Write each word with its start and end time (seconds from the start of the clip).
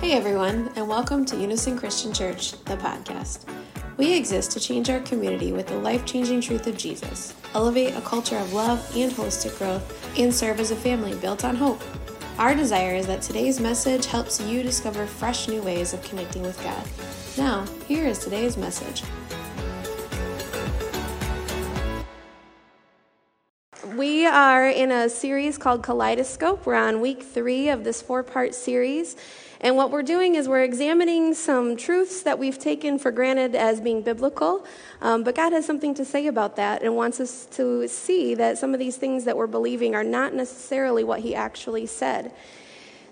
Hey 0.00 0.12
everyone, 0.12 0.70
and 0.76 0.88
welcome 0.88 1.24
to 1.24 1.36
Unison 1.36 1.76
Christian 1.76 2.12
Church, 2.12 2.52
the 2.64 2.76
podcast. 2.76 3.40
We 3.96 4.16
exist 4.16 4.52
to 4.52 4.60
change 4.60 4.88
our 4.90 5.00
community 5.00 5.50
with 5.50 5.66
the 5.66 5.76
life 5.76 6.06
changing 6.06 6.40
truth 6.40 6.68
of 6.68 6.78
Jesus, 6.78 7.34
elevate 7.52 7.96
a 7.96 8.00
culture 8.02 8.36
of 8.36 8.52
love 8.52 8.78
and 8.96 9.10
holistic 9.10 9.58
growth, 9.58 10.16
and 10.16 10.32
serve 10.32 10.60
as 10.60 10.70
a 10.70 10.76
family 10.76 11.16
built 11.16 11.44
on 11.44 11.56
hope. 11.56 11.82
Our 12.38 12.54
desire 12.54 12.94
is 12.94 13.08
that 13.08 13.22
today's 13.22 13.58
message 13.58 14.06
helps 14.06 14.40
you 14.40 14.62
discover 14.62 15.04
fresh 15.04 15.48
new 15.48 15.60
ways 15.62 15.92
of 15.92 16.02
connecting 16.04 16.42
with 16.42 16.62
God. 16.62 16.86
Now, 17.36 17.66
here 17.88 18.06
is 18.06 18.20
today's 18.20 18.56
message. 18.56 19.02
We 23.96 24.26
are 24.26 24.68
in 24.68 24.92
a 24.92 25.08
series 25.08 25.58
called 25.58 25.82
Kaleidoscope. 25.82 26.66
We're 26.66 26.76
on 26.76 27.00
week 27.00 27.20
three 27.20 27.68
of 27.68 27.82
this 27.82 28.00
four 28.00 28.22
part 28.22 28.54
series. 28.54 29.16
And 29.60 29.76
what 29.76 29.90
we're 29.90 30.04
doing 30.04 30.36
is 30.36 30.48
we're 30.48 30.62
examining 30.62 31.34
some 31.34 31.76
truths 31.76 32.22
that 32.22 32.38
we've 32.38 32.58
taken 32.58 32.98
for 32.98 33.10
granted 33.10 33.56
as 33.56 33.80
being 33.80 34.02
biblical. 34.02 34.64
Um, 35.00 35.24
but 35.24 35.34
God 35.34 35.52
has 35.52 35.66
something 35.66 35.94
to 35.94 36.04
say 36.04 36.28
about 36.28 36.56
that 36.56 36.82
and 36.82 36.94
wants 36.94 37.18
us 37.18 37.46
to 37.52 37.88
see 37.88 38.34
that 38.36 38.58
some 38.58 38.72
of 38.72 38.78
these 38.78 38.96
things 38.96 39.24
that 39.24 39.36
we're 39.36 39.48
believing 39.48 39.96
are 39.96 40.04
not 40.04 40.32
necessarily 40.32 41.02
what 41.02 41.20
He 41.20 41.34
actually 41.34 41.86
said. 41.86 42.32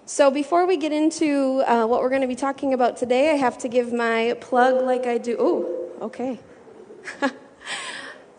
So, 0.09 0.31
before 0.31 0.67
we 0.67 0.77
get 0.77 0.93
into 0.93 1.65
uh, 1.67 1.85
what 1.85 2.01
we're 2.01 2.11
going 2.11 2.23
to 2.23 2.29
be 2.29 2.37
talking 2.37 2.73
about 2.73 2.97
today, 2.97 3.33
I 3.33 3.35
have 3.35 3.59
to 3.59 3.69
give 3.69 3.93
my 3.93 4.37
plug 4.41 4.85
like 4.85 5.05
I 5.05 5.19
do. 5.19 5.37
Oh, 5.39 5.91
okay. 6.01 6.39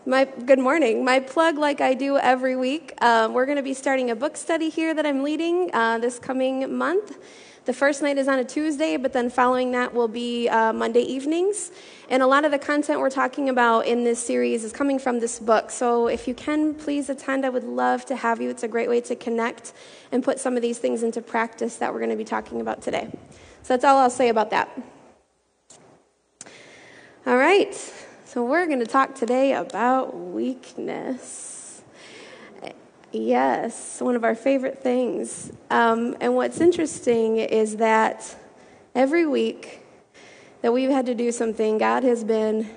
My, 0.06 0.24
good 0.24 0.58
morning. 0.58 1.04
My 1.04 1.20
plug, 1.20 1.58
like 1.58 1.82
I 1.82 1.92
do 1.92 2.16
every 2.16 2.56
week, 2.56 2.94
uh, 3.02 3.28
we're 3.30 3.44
going 3.44 3.58
to 3.58 3.62
be 3.62 3.74
starting 3.74 4.10
a 4.10 4.16
book 4.16 4.38
study 4.38 4.70
here 4.70 4.94
that 4.94 5.04
I'm 5.04 5.22
leading 5.22 5.68
uh, 5.74 5.98
this 5.98 6.18
coming 6.18 6.74
month. 6.74 7.18
The 7.68 7.74
first 7.74 8.00
night 8.00 8.16
is 8.16 8.28
on 8.28 8.38
a 8.38 8.44
Tuesday, 8.46 8.96
but 8.96 9.12
then 9.12 9.28
following 9.28 9.72
that 9.72 9.92
will 9.92 10.08
be 10.08 10.48
uh, 10.48 10.72
Monday 10.72 11.02
evenings. 11.02 11.70
And 12.08 12.22
a 12.22 12.26
lot 12.26 12.46
of 12.46 12.50
the 12.50 12.58
content 12.58 12.98
we're 12.98 13.10
talking 13.10 13.50
about 13.50 13.86
in 13.86 14.04
this 14.04 14.18
series 14.24 14.64
is 14.64 14.72
coming 14.72 14.98
from 14.98 15.20
this 15.20 15.38
book. 15.38 15.70
So 15.70 16.06
if 16.06 16.26
you 16.26 16.32
can, 16.32 16.72
please 16.72 17.10
attend. 17.10 17.44
I 17.44 17.50
would 17.50 17.64
love 17.64 18.06
to 18.06 18.16
have 18.16 18.40
you. 18.40 18.48
It's 18.48 18.62
a 18.62 18.68
great 18.68 18.88
way 18.88 19.02
to 19.02 19.14
connect 19.14 19.74
and 20.10 20.24
put 20.24 20.40
some 20.40 20.56
of 20.56 20.62
these 20.62 20.78
things 20.78 21.02
into 21.02 21.20
practice 21.20 21.76
that 21.76 21.92
we're 21.92 21.98
going 21.98 22.08
to 22.08 22.16
be 22.16 22.24
talking 22.24 22.62
about 22.62 22.80
today. 22.80 23.10
So 23.64 23.74
that's 23.74 23.84
all 23.84 23.98
I'll 23.98 24.08
say 24.08 24.30
about 24.30 24.48
that. 24.48 24.70
All 27.26 27.36
right. 27.36 27.74
So, 28.24 28.46
we're 28.46 28.64
going 28.64 28.78
to 28.78 28.86
talk 28.86 29.14
today 29.14 29.52
about 29.52 30.16
weakness. 30.16 31.57
Yes, 33.10 34.02
one 34.02 34.16
of 34.16 34.24
our 34.24 34.34
favorite 34.34 34.82
things. 34.82 35.50
Um, 35.70 36.16
and 36.20 36.34
what's 36.34 36.60
interesting 36.60 37.38
is 37.38 37.76
that 37.76 38.36
every 38.94 39.24
week 39.24 39.80
that 40.60 40.72
we've 40.74 40.90
had 40.90 41.06
to 41.06 41.14
do 41.14 41.32
something, 41.32 41.78
God 41.78 42.02
has 42.04 42.22
been 42.22 42.68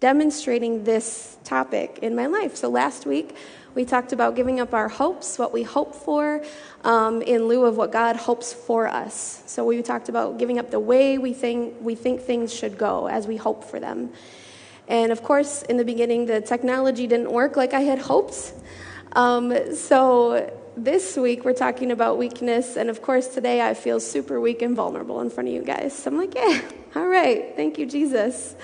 demonstrating 0.00 0.82
this 0.82 1.36
topic 1.44 2.00
in 2.02 2.16
my 2.16 2.26
life. 2.26 2.56
So, 2.56 2.68
last 2.68 3.06
week, 3.06 3.36
we 3.76 3.84
talked 3.84 4.12
about 4.12 4.34
giving 4.34 4.58
up 4.58 4.74
our 4.74 4.88
hopes, 4.88 5.38
what 5.38 5.52
we 5.52 5.62
hope 5.62 5.94
for, 5.94 6.42
um, 6.82 7.22
in 7.22 7.46
lieu 7.46 7.64
of 7.64 7.76
what 7.76 7.92
God 7.92 8.16
hopes 8.16 8.52
for 8.52 8.88
us. 8.88 9.44
So 9.46 9.64
we 9.64 9.80
talked 9.82 10.08
about 10.08 10.38
giving 10.38 10.58
up 10.58 10.72
the 10.72 10.80
way 10.80 11.18
we 11.18 11.32
think 11.32 11.74
we 11.80 11.94
think 11.94 12.22
things 12.22 12.52
should 12.52 12.76
go 12.76 13.06
as 13.06 13.28
we 13.28 13.36
hope 13.36 13.62
for 13.62 13.78
them. 13.78 14.10
And 14.88 15.12
of 15.12 15.22
course, 15.22 15.62
in 15.62 15.76
the 15.76 15.84
beginning, 15.84 16.26
the 16.26 16.40
technology 16.40 17.06
didn't 17.06 17.30
work 17.30 17.56
like 17.56 17.72
I 17.74 17.82
had 17.82 18.00
hoped. 18.00 18.52
Um, 19.12 19.74
so 19.74 20.52
this 20.76 21.16
week, 21.16 21.44
we're 21.44 21.54
talking 21.54 21.90
about 21.90 22.18
weakness. 22.18 22.76
And 22.76 22.90
of 22.90 23.02
course, 23.02 23.28
today 23.28 23.60
I 23.62 23.74
feel 23.74 24.00
super 24.00 24.40
weak 24.40 24.62
and 24.62 24.76
vulnerable 24.76 25.20
in 25.20 25.30
front 25.30 25.48
of 25.48 25.54
you 25.54 25.62
guys. 25.62 25.96
So 25.96 26.10
I'm 26.10 26.16
like, 26.16 26.34
yeah, 26.34 26.60
all 26.96 27.06
right. 27.06 27.54
Thank 27.56 27.78
you, 27.78 27.86
Jesus. 27.86 28.54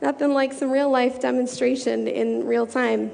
Nothing 0.00 0.32
like 0.32 0.52
some 0.52 0.70
real 0.70 0.90
life 0.90 1.20
demonstration 1.20 2.06
in 2.06 2.46
real 2.46 2.66
time. 2.66 3.10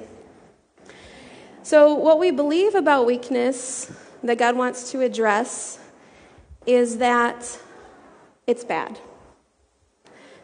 So, 1.62 1.94
what 1.94 2.18
we 2.18 2.30
believe 2.30 2.74
about 2.74 3.06
weakness 3.06 3.90
that 4.22 4.36
God 4.36 4.54
wants 4.54 4.90
to 4.92 5.00
address 5.00 5.78
is 6.66 6.98
that 6.98 7.58
it's 8.46 8.64
bad 8.64 8.98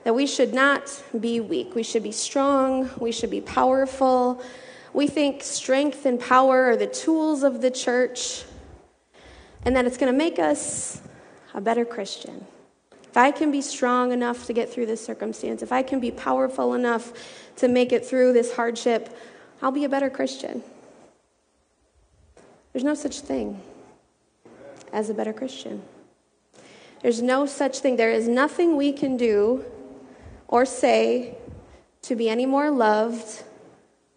that 0.05 0.15
we 0.15 0.27
should 0.27 0.55
not 0.55 1.03
be 1.19 1.41
weak. 1.41 1.75
We 1.75 1.83
should 1.83 2.03
be 2.03 2.13
strong. 2.13 2.91
We 2.99 3.13
should 3.13 3.31
be 3.31 3.41
powerful. 3.41 4.43
We 4.93 5.07
think 5.07 5.43
strength 5.43 6.05
and 6.05 6.19
power 6.19 6.71
are 6.71 6.77
the 6.77 6.87
tools 6.87 7.43
of 7.43 7.61
the 7.61 7.71
church, 7.71 8.45
and 9.65 9.77
that 9.77 9.85
it's 9.85 9.97
going 9.97 10.13
to 10.13 10.17
make 10.17 10.39
us 10.39 11.01
a 11.55 11.61
better 11.61 11.85
Christian. 11.85 12.47
If 13.05 13.17
I 13.17 13.31
can 13.31 13.51
be 13.51 13.61
strong 13.61 14.13
enough 14.13 14.47
to 14.47 14.53
get 14.53 14.73
through 14.73 14.87
this 14.87 15.05
circumstance, 15.05 15.63
if 15.63 15.73
I 15.73 15.83
can 15.83 16.01
be 16.01 16.11
powerful 16.11 16.75
enough 16.75 17.13
to 17.57 17.69
make 17.69 17.93
it 17.93 18.07
through 18.07 18.33
this 18.33 18.55
hardship, 18.55 19.17
I'll 19.61 19.73
be 19.73 19.85
a 19.85 19.89
better 19.89 20.11
Christian. 20.11 20.63
There's 22.73 22.85
no 22.85 22.95
such 22.95 23.21
thing 23.21 23.61
as 24.93 25.11
a 25.11 25.15
better 25.15 25.33
Christian. 25.33 25.83
There's 27.03 27.21
no 27.23 27.47
such 27.47 27.79
thing. 27.79 27.97
There 27.97 28.13
is 28.13 28.29
nothing 28.29 28.77
we 28.77 28.93
can 28.93 29.17
do 29.17 29.65
or 30.47 30.65
say 30.65 31.37
to 32.03 32.15
be 32.15 32.29
any 32.29 32.47
more 32.47 32.71
loved 32.71 33.45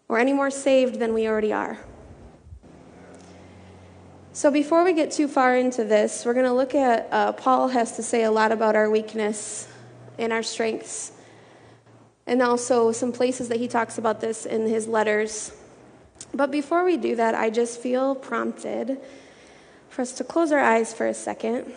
or 0.08 0.18
any 0.18 0.32
more 0.32 0.50
saved 0.50 0.98
than 0.98 1.14
we 1.14 1.26
already 1.26 1.52
are. 1.52 1.78
So, 4.32 4.50
before 4.50 4.82
we 4.82 4.92
get 4.92 5.12
too 5.12 5.28
far 5.28 5.56
into 5.56 5.84
this, 5.84 6.24
we're 6.26 6.34
going 6.34 6.46
to 6.46 6.52
look 6.52 6.74
at 6.74 7.08
uh, 7.12 7.32
Paul 7.32 7.68
has 7.68 7.94
to 7.96 8.02
say 8.02 8.24
a 8.24 8.32
lot 8.32 8.50
about 8.50 8.74
our 8.74 8.90
weakness 8.90 9.68
and 10.18 10.32
our 10.32 10.42
strengths, 10.42 11.12
and 12.26 12.42
also 12.42 12.90
some 12.90 13.12
places 13.12 13.48
that 13.48 13.58
he 13.58 13.68
talks 13.68 13.96
about 13.96 14.20
this 14.20 14.44
in 14.44 14.66
his 14.66 14.88
letters. 14.88 15.52
But 16.32 16.50
before 16.50 16.84
we 16.84 16.96
do 16.96 17.14
that, 17.14 17.36
I 17.36 17.48
just 17.50 17.80
feel 17.80 18.16
prompted 18.16 18.98
for 19.88 20.02
us 20.02 20.12
to 20.14 20.24
close 20.24 20.50
our 20.50 20.58
eyes 20.58 20.92
for 20.92 21.06
a 21.06 21.14
second. 21.14 21.72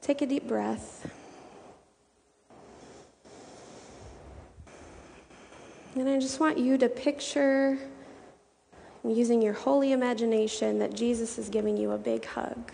Take 0.00 0.22
a 0.22 0.26
deep 0.26 0.48
breath. 0.48 1.10
And 6.00 6.08
I 6.08 6.18
just 6.18 6.40
want 6.40 6.56
you 6.56 6.78
to 6.78 6.88
picture, 6.88 7.76
using 9.04 9.42
your 9.42 9.52
holy 9.52 9.92
imagination, 9.92 10.78
that 10.78 10.94
Jesus 10.94 11.36
is 11.36 11.50
giving 11.50 11.76
you 11.76 11.90
a 11.90 11.98
big 11.98 12.24
hug. 12.24 12.72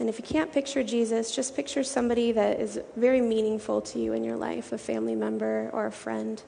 And 0.00 0.08
if 0.08 0.18
you 0.18 0.24
can't 0.24 0.52
picture 0.52 0.82
Jesus, 0.82 1.32
just 1.32 1.54
picture 1.54 1.84
somebody 1.84 2.32
that 2.32 2.58
is 2.58 2.80
very 2.96 3.20
meaningful 3.20 3.80
to 3.82 4.00
you 4.00 4.12
in 4.12 4.24
your 4.24 4.36
life 4.36 4.72
a 4.72 4.78
family 4.78 5.14
member 5.14 5.70
or 5.72 5.86
a 5.86 5.92
friend. 5.92 6.42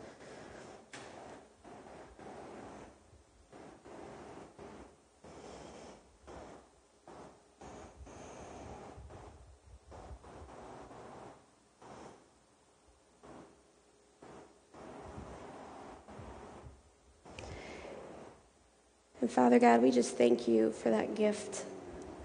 Father 19.31 19.61
God, 19.61 19.81
we 19.81 19.93
just 19.93 20.17
thank 20.19 20.49
you 20.49 20.73
for 20.73 20.91
that 20.91 21.15
gift 21.15 21.65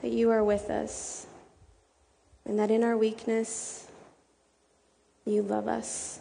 that 0.01 0.11
you 0.11 0.31
are 0.31 0.43
with 0.43 0.71
us 0.71 1.27
and 2.45 2.57
that 2.57 2.71
in 2.71 2.83
our 2.83 2.97
weakness, 2.97 3.87
you 5.23 5.43
love 5.43 5.67
us. 5.67 6.19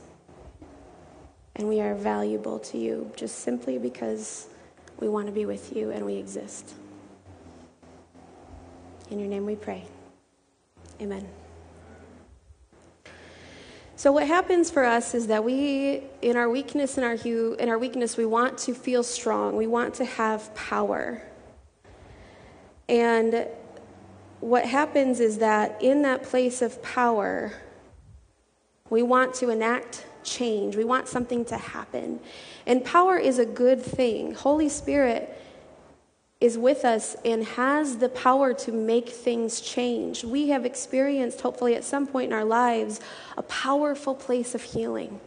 And 1.57 1.71
we 1.71 1.81
are 1.81 1.95
valuable 1.95 2.59
to 2.59 2.77
you 2.77 3.11
just 3.17 3.39
simply 3.39 3.79
because 3.79 4.47
we 5.01 5.09
want 5.09 5.25
to 5.27 5.33
be 5.33 5.47
with 5.47 5.75
you 5.75 5.91
and 5.91 6.05
we 6.05 6.17
exist. 6.17 6.75
In 9.11 9.19
your 9.19 9.29
name 9.29 9.47
we 9.47 9.57
pray. 9.57 9.85
Amen. 11.01 11.44
So 13.97 14.11
what 14.11 14.27
happens 14.27 14.71
for 14.71 14.85
us 14.85 15.15
is 15.15 15.29
that 15.29 15.45
we, 15.45 16.03
in 16.21 16.37
our 16.37 16.51
weakness, 16.51 16.99
in 16.99 17.05
our 17.05 17.15
hue, 17.15 17.55
in 17.61 17.69
our 17.69 17.79
weakness, 17.79 18.17
we 18.17 18.27
want 18.27 18.59
to 18.59 18.75
feel 18.75 19.05
strong. 19.05 19.57
We 19.57 19.69
want 19.69 19.95
to 19.95 20.05
have 20.05 20.53
power. 20.55 21.23
And 22.89 23.47
what 24.41 24.65
happens 24.65 25.21
is 25.21 25.39
that 25.39 25.81
in 25.81 26.03
that 26.03 26.25
place 26.25 26.61
of 26.61 26.83
power, 26.83 27.53
we 28.91 29.03
want 29.03 29.33
to 29.35 29.51
enact 29.51 30.07
change. 30.25 30.77
We 30.77 30.85
want 30.85 31.07
something 31.07 31.45
to 31.47 31.57
happen. 31.57 32.19
And 32.67 32.85
power 32.85 33.17
is 33.17 33.39
a 33.39 33.47
good 33.47 33.81
thing. 33.81 34.35
Holy 34.35 34.69
Spirit 34.69 35.41
is 36.45 36.59
with 36.59 36.85
us 36.85 37.17
and 37.25 37.43
has 37.43 37.97
the 37.97 38.09
power 38.11 38.53
to 38.53 38.71
make 38.71 39.09
things 39.09 39.63
change. 39.63 40.23
We 40.23 40.49
have 40.49 40.67
experienced, 40.67 41.41
hopefully, 41.41 41.75
at 41.75 41.85
some 41.85 42.07
point 42.07 42.33
in 42.33 42.33
our 42.35 42.45
lives, 42.45 43.01
a 43.39 43.43
powerful 43.45 44.15
place 44.15 44.55
of 44.55 44.61
healing, 44.63 45.21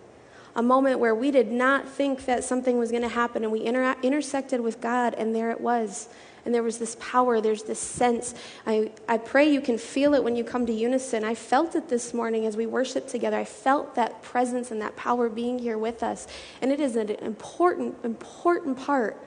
a 0.55 0.61
moment 0.61 0.99
where 0.99 1.15
we 1.15 1.31
did 1.31 1.51
not 1.51 1.89
think 1.89 2.25
that 2.25 2.43
something 2.43 2.77
was 2.77 2.91
going 2.91 3.01
to 3.01 3.09
happen, 3.09 3.41
and 3.43 3.51
we 3.51 3.65
inter- 3.65 3.95
intersected 4.03 4.61
with 4.61 4.79
God, 4.79 5.15
and 5.15 5.33
there 5.33 5.49
it 5.49 5.59
was. 5.59 6.07
And 6.45 6.53
there 6.53 6.61
was 6.61 6.77
this 6.77 6.95
power, 6.99 7.41
there's 7.41 7.63
this 7.63 7.79
sense. 7.79 8.35
I, 8.67 8.91
I 9.09 9.17
pray 9.17 9.51
you 9.51 9.59
can 9.59 9.79
feel 9.79 10.13
it 10.13 10.23
when 10.23 10.35
you 10.35 10.43
come 10.43 10.67
to 10.67 10.71
unison. 10.71 11.23
I 11.23 11.33
felt 11.33 11.75
it 11.75 11.89
this 11.89 12.13
morning 12.13 12.45
as 12.45 12.55
we 12.55 12.67
worshiped 12.67 13.09
together. 13.09 13.37
I 13.37 13.43
felt 13.43 13.95
that 13.95 14.21
presence 14.21 14.69
and 14.69 14.79
that 14.83 14.95
power 14.95 15.29
being 15.29 15.57
here 15.57 15.79
with 15.79 16.03
us. 16.03 16.27
And 16.61 16.71
it 16.71 16.79
is 16.79 16.95
an 16.95 17.09
important, 17.09 17.95
important 18.03 18.77
part 18.77 19.17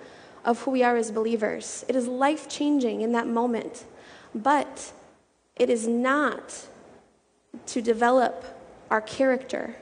of 0.44 0.62
who 0.62 0.70
we 0.70 0.82
are 0.82 0.96
as 0.96 1.10
believers. 1.10 1.84
It 1.88 1.96
is 1.96 2.06
life 2.06 2.48
changing 2.48 3.02
in 3.02 3.12
that 3.12 3.26
moment. 3.26 3.84
But 4.34 4.92
it 5.56 5.70
is 5.70 5.87
not 5.87 6.66
to 7.66 7.82
develop 7.82 8.44
our 8.90 9.00
character. 9.00 9.76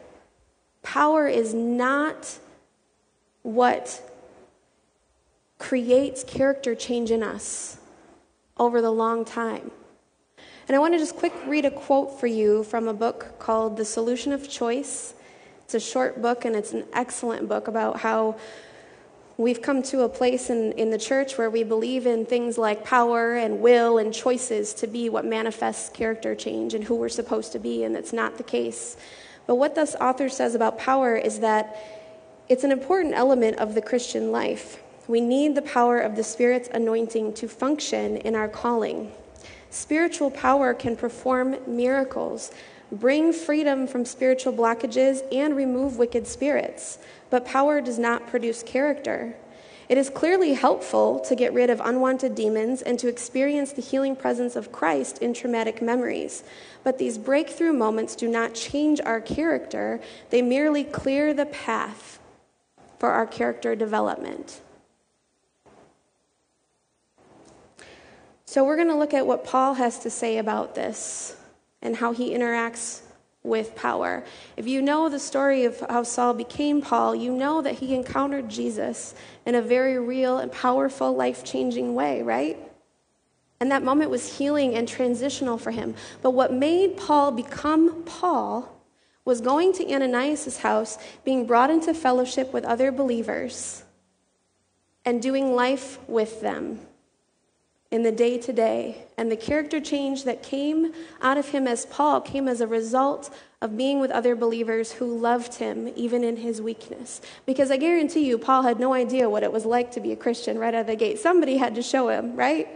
Power 0.83 1.29
is 1.29 1.55
not 1.55 2.39
what 3.43 4.03
creates 5.59 6.25
character 6.25 6.75
change 6.75 7.11
in 7.11 7.23
us 7.23 7.79
over 8.57 8.81
the 8.81 8.91
long 8.91 9.25
time. 9.25 9.71
And 10.67 10.77
I 10.77 10.79
want 10.79 10.95
to 10.95 10.99
just 10.99 11.17
quick 11.17 11.33
read 11.47 11.65
a 11.65 11.71
quote 11.71 12.21
for 12.21 12.27
you 12.27 12.63
from 12.65 12.89
a 12.89 12.95
book 12.95 13.39
called 13.39 13.77
The 13.77 13.85
Solution 13.85 14.33
of 14.33 14.49
Choice. 14.49 15.15
It's 15.65 15.75
a 15.75 15.81
short 15.81 16.21
book 16.21 16.45
and 16.45 16.55
it's 16.55 16.73
an 16.73 16.85
excellent 16.93 17.49
book 17.49 17.69
about 17.69 18.01
how 18.01 18.37
we've 19.39 19.63
come 19.63 19.85
to 19.85 20.03
a 20.03 20.09
place 20.09 20.51
in, 20.51 20.73
in 20.73 20.91
the 20.91 20.99
church 20.99 21.39
where 21.39 21.49
we 21.49 21.63
believe 21.63 22.09
in 22.09 22.27
things 22.27 22.59
like 22.59 22.85
power 22.85 23.37
and 23.37 23.61
will 23.61 23.99
and 23.99 24.13
choices 24.13 24.75
to 24.75 24.89
be 24.89 25.09
what 25.09 25.25
manifests 25.25 25.89
character 25.91 26.35
change 26.35 26.75
and 26.75 26.83
who 26.83 26.97
we're 26.97 27.09
supposed 27.09 27.53
to 27.53 27.59
be, 27.61 27.85
and 27.85 27.95
that's 27.95 28.13
not 28.13 28.37
the 28.37 28.43
case. 28.43 28.97
But 29.47 29.55
what 29.55 29.77
this 29.77 29.95
author 30.01 30.29
says 30.29 30.57
about 30.57 30.77
power 30.77 31.17
is 31.17 31.39
that 31.39 31.77
it's 32.49 32.65
an 32.65 32.73
important 32.73 33.15
element 33.15 33.59
of 33.59 33.75
the 33.75 33.81
Christian 33.81 34.33
life. 34.33 34.83
We 35.07 35.21
need 35.21 35.55
the 35.55 35.63
power 35.63 36.01
of 36.01 36.17
the 36.17 36.25
Spirit's 36.25 36.69
anointing 36.75 37.35
to 37.35 37.49
function 37.49 38.17
in 38.17 38.35
our 38.35 38.49
calling. 38.49 39.13
Spiritual 39.71 40.33
power 40.33 40.75
can 40.75 40.97
perform 40.97 41.59
miracles, 41.65 42.51
bring 42.91 43.33
freedom 43.33 43.87
from 43.87 44.05
spiritual 44.05 44.53
blockages, 44.53 45.23
and 45.33 45.57
remove 45.57 45.99
wicked 45.99 46.27
spirits, 46.27 46.99
but 47.31 47.45
power 47.45 47.81
does 47.81 47.99
not 47.99 48.27
produce 48.27 48.63
character. 48.63 49.35
It 49.89 49.97
is 49.97 50.11
clearly 50.11 50.53
helpful 50.53 51.19
to 51.21 51.35
get 51.35 51.55
rid 51.55 51.71
of 51.71 51.81
unwanted 51.83 52.35
demons 52.35 52.83
and 52.83 52.99
to 52.99 53.09
experience 53.09 53.73
the 53.73 53.81
healing 53.81 54.17
presence 54.17 54.55
of 54.55 54.71
Christ 54.71 55.19
in 55.19 55.33
traumatic 55.33 55.81
memories. 55.81 56.43
But 56.85 56.99
these 56.99 57.17
breakthrough 57.17 57.73
moments 57.73 58.15
do 58.15 58.29
not 58.29 58.55
change 58.55 59.01
our 59.01 59.21
character, 59.21 60.01
they 60.29 60.43
merely 60.43 60.85
clear 60.85 61.33
the 61.33 61.47
path 61.47 62.19
for 62.99 63.11
our 63.11 63.27
character 63.27 63.75
development. 63.75 64.61
So, 68.45 68.65
we're 68.65 68.77
going 68.77 68.89
to 68.89 68.97
look 68.97 69.15
at 69.15 69.27
what 69.27 69.45
Paul 69.45 69.75
has 69.75 69.99
to 70.01 70.11
say 70.11 70.39
about 70.39 70.75
this 70.75 71.38
and 71.83 71.97
how 71.97 72.13
he 72.13 72.31
interacts 72.31 73.03
with 73.43 73.75
power. 73.75 74.25
If 74.57 74.67
you 74.67 74.83
know 74.83 75.09
the 75.09 75.19
story 75.19 75.65
of 75.65 75.81
how 75.89 76.03
Saul 76.03 76.35
became 76.35 76.83
Paul, 76.83 77.15
you 77.15 77.33
know 77.33 77.63
that 77.63 77.77
he 77.79 77.95
encountered 77.95 78.49
Jesus 78.49 79.15
in 79.47 79.55
a 79.55 79.63
very 79.63 79.99
real 79.99 80.39
and 80.39 80.51
powerful, 80.51 81.15
life 81.15 81.45
changing 81.45 81.95
way, 81.95 82.23
right? 82.23 82.59
And 83.61 83.71
that 83.71 83.83
moment 83.83 84.11
was 84.11 84.39
healing 84.39 84.75
and 84.75 84.87
transitional 84.87 85.59
for 85.59 85.71
him. 85.71 85.95
But 86.23 86.31
what 86.31 86.53
made 86.53 86.97
Paul 86.97 87.33
become 87.33 88.03
Paul 88.05 88.75
was 89.25 89.41
going 89.41 89.73
to 89.75 89.93
Ananias' 89.93 90.59
house, 90.59 90.99
being 91.25 91.47
brought 91.47 91.71
into 91.71 91.93
fellowship 91.93 92.53
with 92.53 92.65
other 92.65 92.91
believers, 92.91 93.85
and 95.05 95.21
doing 95.21 95.55
life 95.55 95.99
with 96.09 96.41
them 96.41 96.81
in 97.91 98.03
the 98.03 98.13
day 98.13 98.37
to 98.39 98.53
day. 98.53 99.07
And 99.17 99.31
the 99.31 99.37
character 99.37 99.81
change 99.81 100.25
that 100.25 100.43
came 100.43 100.93
out 101.23 101.39
of 101.39 101.49
him 101.49 101.67
as 101.67 101.87
Paul 101.87 102.21
came 102.21 102.47
as 102.49 102.61
a 102.61 102.67
result 102.67 103.35
of 103.61 103.77
being 103.77 103.99
with 103.99 104.11
other 104.11 104.37
believers 104.37 104.93
who 104.93 105.19
loved 105.19 105.55
him 105.55 105.91
even 105.97 106.23
in 106.23 106.37
his 106.37 106.61
weakness. 106.61 107.21
Because 107.47 107.71
I 107.71 107.77
guarantee 107.77 108.27
you, 108.27 108.39
Paul 108.39 108.63
had 108.63 108.79
no 108.79 108.93
idea 108.93 109.29
what 109.29 109.43
it 109.43 109.53
was 109.53 109.65
like 109.65 109.91
to 109.93 110.01
be 110.01 110.13
a 110.13 110.17
Christian 110.17 110.59
right 110.59 110.75
out 110.75 110.83
of 110.83 110.87
the 110.87 110.97
gate. 110.97 111.19
Somebody 111.19 111.57
had 111.57 111.75
to 111.75 111.83
show 111.83 112.09
him, 112.09 112.37
right? 112.37 112.69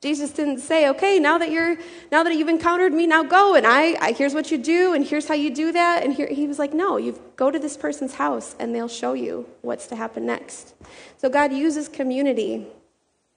Jesus 0.00 0.30
didn't 0.30 0.60
say, 0.60 0.88
"Okay, 0.88 1.18
now 1.18 1.36
that 1.36 1.50
you're 1.50 1.76
now 2.10 2.22
that 2.22 2.34
you've 2.34 2.48
encountered 2.48 2.92
me, 2.92 3.06
now 3.06 3.22
go 3.22 3.54
and 3.54 3.66
I, 3.66 3.96
I 4.00 4.12
here's 4.12 4.32
what 4.32 4.50
you 4.50 4.56
do 4.56 4.94
and 4.94 5.04
here's 5.04 5.28
how 5.28 5.34
you 5.34 5.54
do 5.54 5.72
that." 5.72 6.02
And 6.02 6.14
here, 6.14 6.26
he 6.26 6.46
was 6.46 6.58
like, 6.58 6.72
"No, 6.72 6.96
you 6.96 7.20
go 7.36 7.50
to 7.50 7.58
this 7.58 7.76
person's 7.76 8.14
house 8.14 8.56
and 8.58 8.74
they'll 8.74 8.88
show 8.88 9.12
you 9.12 9.46
what's 9.60 9.86
to 9.88 9.96
happen 9.96 10.24
next." 10.24 10.74
So 11.18 11.28
God 11.28 11.52
uses 11.52 11.86
community 11.86 12.66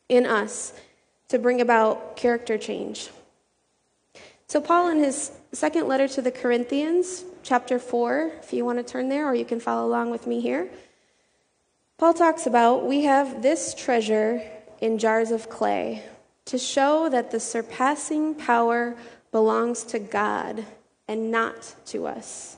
in 0.07 0.25
us 0.25 0.71
to 1.33 1.39
bring 1.39 1.61
about 1.61 2.15
character 2.15 2.59
change. 2.59 3.09
So, 4.45 4.61
Paul, 4.61 4.89
in 4.89 4.99
his 4.99 5.31
second 5.51 5.87
letter 5.87 6.07
to 6.09 6.21
the 6.21 6.29
Corinthians, 6.29 7.25
chapter 7.41 7.79
4, 7.79 8.33
if 8.43 8.53
you 8.53 8.63
want 8.63 8.77
to 8.77 8.83
turn 8.83 9.09
there, 9.09 9.27
or 9.27 9.33
you 9.33 9.43
can 9.43 9.59
follow 9.59 9.87
along 9.87 10.11
with 10.11 10.27
me 10.27 10.41
here, 10.41 10.69
Paul 11.97 12.13
talks 12.13 12.45
about 12.45 12.85
we 12.85 13.05
have 13.05 13.41
this 13.41 13.73
treasure 13.73 14.43
in 14.79 14.99
jars 14.99 15.31
of 15.31 15.49
clay 15.49 16.03
to 16.45 16.59
show 16.59 17.09
that 17.09 17.31
the 17.31 17.39
surpassing 17.39 18.35
power 18.35 18.95
belongs 19.31 19.83
to 19.85 19.97
God 19.97 20.63
and 21.07 21.31
not 21.31 21.73
to 21.87 22.05
us. 22.05 22.57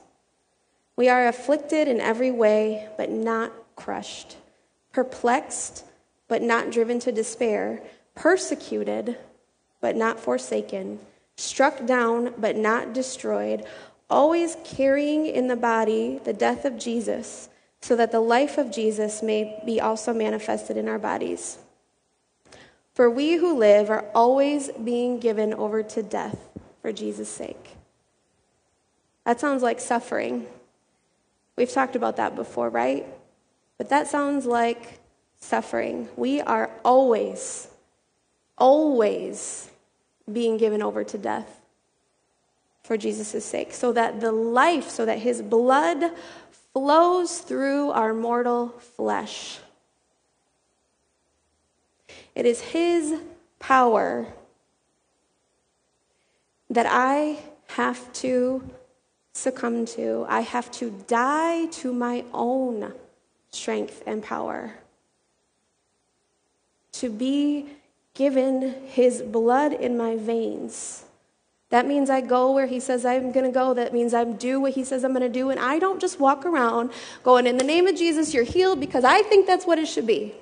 We 0.96 1.08
are 1.08 1.28
afflicted 1.28 1.88
in 1.88 1.98
every 2.02 2.30
way, 2.30 2.90
but 2.98 3.10
not 3.10 3.54
crushed, 3.74 4.36
perplexed, 4.92 5.86
but 6.28 6.42
not 6.42 6.70
driven 6.70 6.98
to 7.00 7.10
despair 7.10 7.80
persecuted, 8.16 9.16
but 9.80 9.94
not 9.94 10.18
forsaken, 10.18 10.98
struck 11.36 11.86
down, 11.86 12.34
but 12.36 12.56
not 12.56 12.92
destroyed, 12.92 13.64
always 14.10 14.56
carrying 14.64 15.26
in 15.26 15.46
the 15.46 15.56
body 15.56 16.20
the 16.24 16.32
death 16.32 16.64
of 16.64 16.78
Jesus, 16.78 17.48
so 17.80 17.94
that 17.94 18.10
the 18.10 18.20
life 18.20 18.58
of 18.58 18.72
Jesus 18.72 19.22
may 19.22 19.62
be 19.64 19.80
also 19.80 20.12
manifested 20.12 20.76
in 20.76 20.88
our 20.88 20.98
bodies. 20.98 21.58
For 22.94 23.10
we 23.10 23.34
who 23.34 23.56
live 23.56 23.90
are 23.90 24.06
always 24.14 24.70
being 24.70 25.20
given 25.20 25.52
over 25.52 25.82
to 25.82 26.02
death 26.02 26.48
for 26.80 26.92
Jesus' 26.92 27.28
sake. 27.28 27.76
That 29.24 29.38
sounds 29.38 29.62
like 29.62 29.80
suffering. 29.80 30.46
We've 31.56 31.70
talked 31.70 31.96
about 31.96 32.16
that 32.16 32.34
before, 32.34 32.70
right? 32.70 33.06
But 33.76 33.90
that 33.90 34.08
sounds 34.08 34.46
like 34.46 35.00
suffering. 35.38 36.08
We 36.16 36.40
are 36.40 36.70
always 36.84 37.68
always 38.58 39.70
being 40.30 40.56
given 40.56 40.82
over 40.82 41.04
to 41.04 41.18
death 41.18 41.60
for 42.82 42.96
Jesus' 42.96 43.44
sake, 43.44 43.72
so 43.72 43.92
that 43.92 44.20
the 44.20 44.32
life, 44.32 44.88
so 44.88 45.04
that 45.04 45.18
his 45.18 45.42
blood 45.42 46.12
flows 46.72 47.38
through 47.38 47.90
our 47.90 48.14
mortal 48.14 48.68
flesh. 48.68 49.58
It 52.34 52.46
is 52.46 52.60
his 52.60 53.20
power 53.58 54.32
that 56.70 56.86
I 56.88 57.38
have 57.68 58.12
to 58.14 58.68
succumb 59.32 59.86
to. 59.86 60.26
I 60.28 60.40
have 60.40 60.70
to 60.72 60.90
die 61.06 61.66
to 61.66 61.92
my 61.92 62.24
own 62.32 62.92
strength 63.50 64.02
and 64.06 64.22
power. 64.22 64.74
To 66.92 67.10
be 67.10 67.66
given 68.16 68.74
his 68.86 69.22
blood 69.22 69.72
in 69.72 69.96
my 69.96 70.16
veins. 70.16 71.04
That 71.68 71.86
means 71.86 72.08
I 72.08 72.22
go 72.22 72.52
where 72.52 72.66
he 72.66 72.80
says 72.80 73.04
I'm 73.04 73.30
going 73.30 73.44
to 73.44 73.52
go. 73.52 73.74
That 73.74 73.92
means 73.92 74.14
I 74.14 74.24
do 74.24 74.58
what 74.60 74.72
he 74.72 74.84
says 74.84 75.04
I'm 75.04 75.12
going 75.12 75.22
to 75.22 75.28
do. 75.28 75.50
And 75.50 75.60
I 75.60 75.78
don't 75.78 76.00
just 76.00 76.18
walk 76.18 76.46
around 76.46 76.90
going, 77.22 77.46
in 77.46 77.58
the 77.58 77.64
name 77.64 77.86
of 77.86 77.94
Jesus, 77.94 78.32
you're 78.32 78.44
healed 78.44 78.80
because 78.80 79.04
I 79.04 79.22
think 79.22 79.46
that's 79.46 79.66
what 79.66 79.78
it 79.78 79.86
should 79.86 80.06
be. 80.06 80.32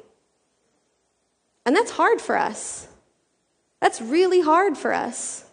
And 1.67 1.75
that's 1.75 1.91
hard 1.91 2.21
for 2.21 2.39
us. 2.39 2.87
That's 3.81 4.01
really 4.01 4.41
hard 4.41 4.79
for 4.79 4.93
us. 4.93 5.45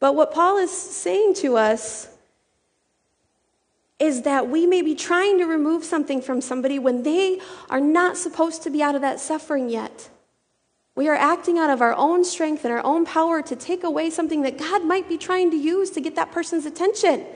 But 0.00 0.14
what 0.14 0.32
Paul 0.32 0.58
is 0.58 0.70
saying 0.70 1.34
to 1.34 1.56
us 1.56 2.08
is 3.98 4.22
that 4.22 4.48
we 4.48 4.66
may 4.66 4.82
be 4.82 4.94
trying 4.94 5.38
to 5.38 5.44
remove 5.44 5.84
something 5.84 6.20
from 6.20 6.40
somebody 6.40 6.78
when 6.78 7.02
they 7.02 7.40
are 7.70 7.80
not 7.80 8.16
supposed 8.16 8.62
to 8.62 8.70
be 8.70 8.82
out 8.82 8.94
of 8.94 9.00
that 9.00 9.20
suffering 9.20 9.70
yet. 9.70 10.10
We 10.94 11.08
are 11.08 11.14
acting 11.14 11.58
out 11.58 11.70
of 11.70 11.80
our 11.80 11.94
own 11.94 12.24
strength 12.24 12.64
and 12.64 12.72
our 12.72 12.84
own 12.84 13.04
power 13.04 13.42
to 13.42 13.56
take 13.56 13.84
away 13.84 14.10
something 14.10 14.42
that 14.42 14.58
God 14.58 14.84
might 14.84 15.08
be 15.08 15.18
trying 15.18 15.50
to 15.50 15.56
use 15.56 15.90
to 15.90 16.00
get 16.00 16.16
that 16.16 16.32
person's 16.32 16.66
attention. 16.66 17.26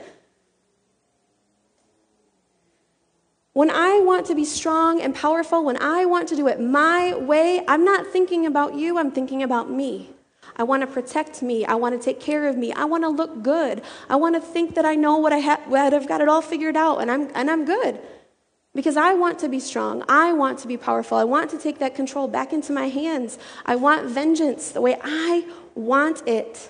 When 3.53 3.69
I 3.69 3.99
want 3.99 4.27
to 4.27 4.35
be 4.35 4.45
strong 4.45 5.01
and 5.01 5.13
powerful, 5.13 5.63
when 5.63 5.81
I 5.81 6.05
want 6.05 6.29
to 6.29 6.35
do 6.35 6.47
it 6.47 6.59
my 6.59 7.13
way, 7.15 7.63
I'm 7.67 7.83
not 7.83 8.07
thinking 8.07 8.45
about 8.45 8.75
you, 8.75 8.97
I'm 8.97 9.11
thinking 9.11 9.43
about 9.43 9.69
me. 9.69 10.09
I 10.55 10.63
want 10.63 10.81
to 10.81 10.87
protect 10.87 11.41
me. 11.41 11.65
I 11.65 11.75
want 11.75 11.99
to 11.99 12.03
take 12.03 12.19
care 12.19 12.47
of 12.47 12.57
me. 12.57 12.71
I 12.73 12.85
want 12.85 13.03
to 13.03 13.09
look 13.09 13.41
good. 13.41 13.81
I 14.09 14.15
want 14.15 14.35
to 14.35 14.41
think 14.41 14.75
that 14.75 14.85
I 14.85 14.95
know 14.95 15.17
what 15.17 15.33
I 15.33 15.37
have, 15.37 15.69
that 15.71 15.93
I've 15.93 16.07
got 16.07 16.21
it 16.21 16.29
all 16.29 16.41
figured 16.41 16.75
out 16.75 16.97
and 16.97 17.09
I'm, 17.09 17.29
and 17.35 17.49
I'm 17.49 17.65
good. 17.65 17.99
Because 18.73 18.95
I 18.95 19.13
want 19.13 19.39
to 19.39 19.49
be 19.49 19.59
strong. 19.59 20.03
I 20.07 20.31
want 20.31 20.59
to 20.59 20.67
be 20.67 20.77
powerful. 20.77 21.17
I 21.17 21.25
want 21.25 21.49
to 21.51 21.57
take 21.57 21.79
that 21.79 21.93
control 21.93 22.27
back 22.27 22.53
into 22.53 22.71
my 22.71 22.87
hands. 22.87 23.37
I 23.65 23.75
want 23.75 24.07
vengeance 24.07 24.71
the 24.71 24.81
way 24.81 24.97
I 25.03 25.45
want 25.75 26.25
it. 26.27 26.69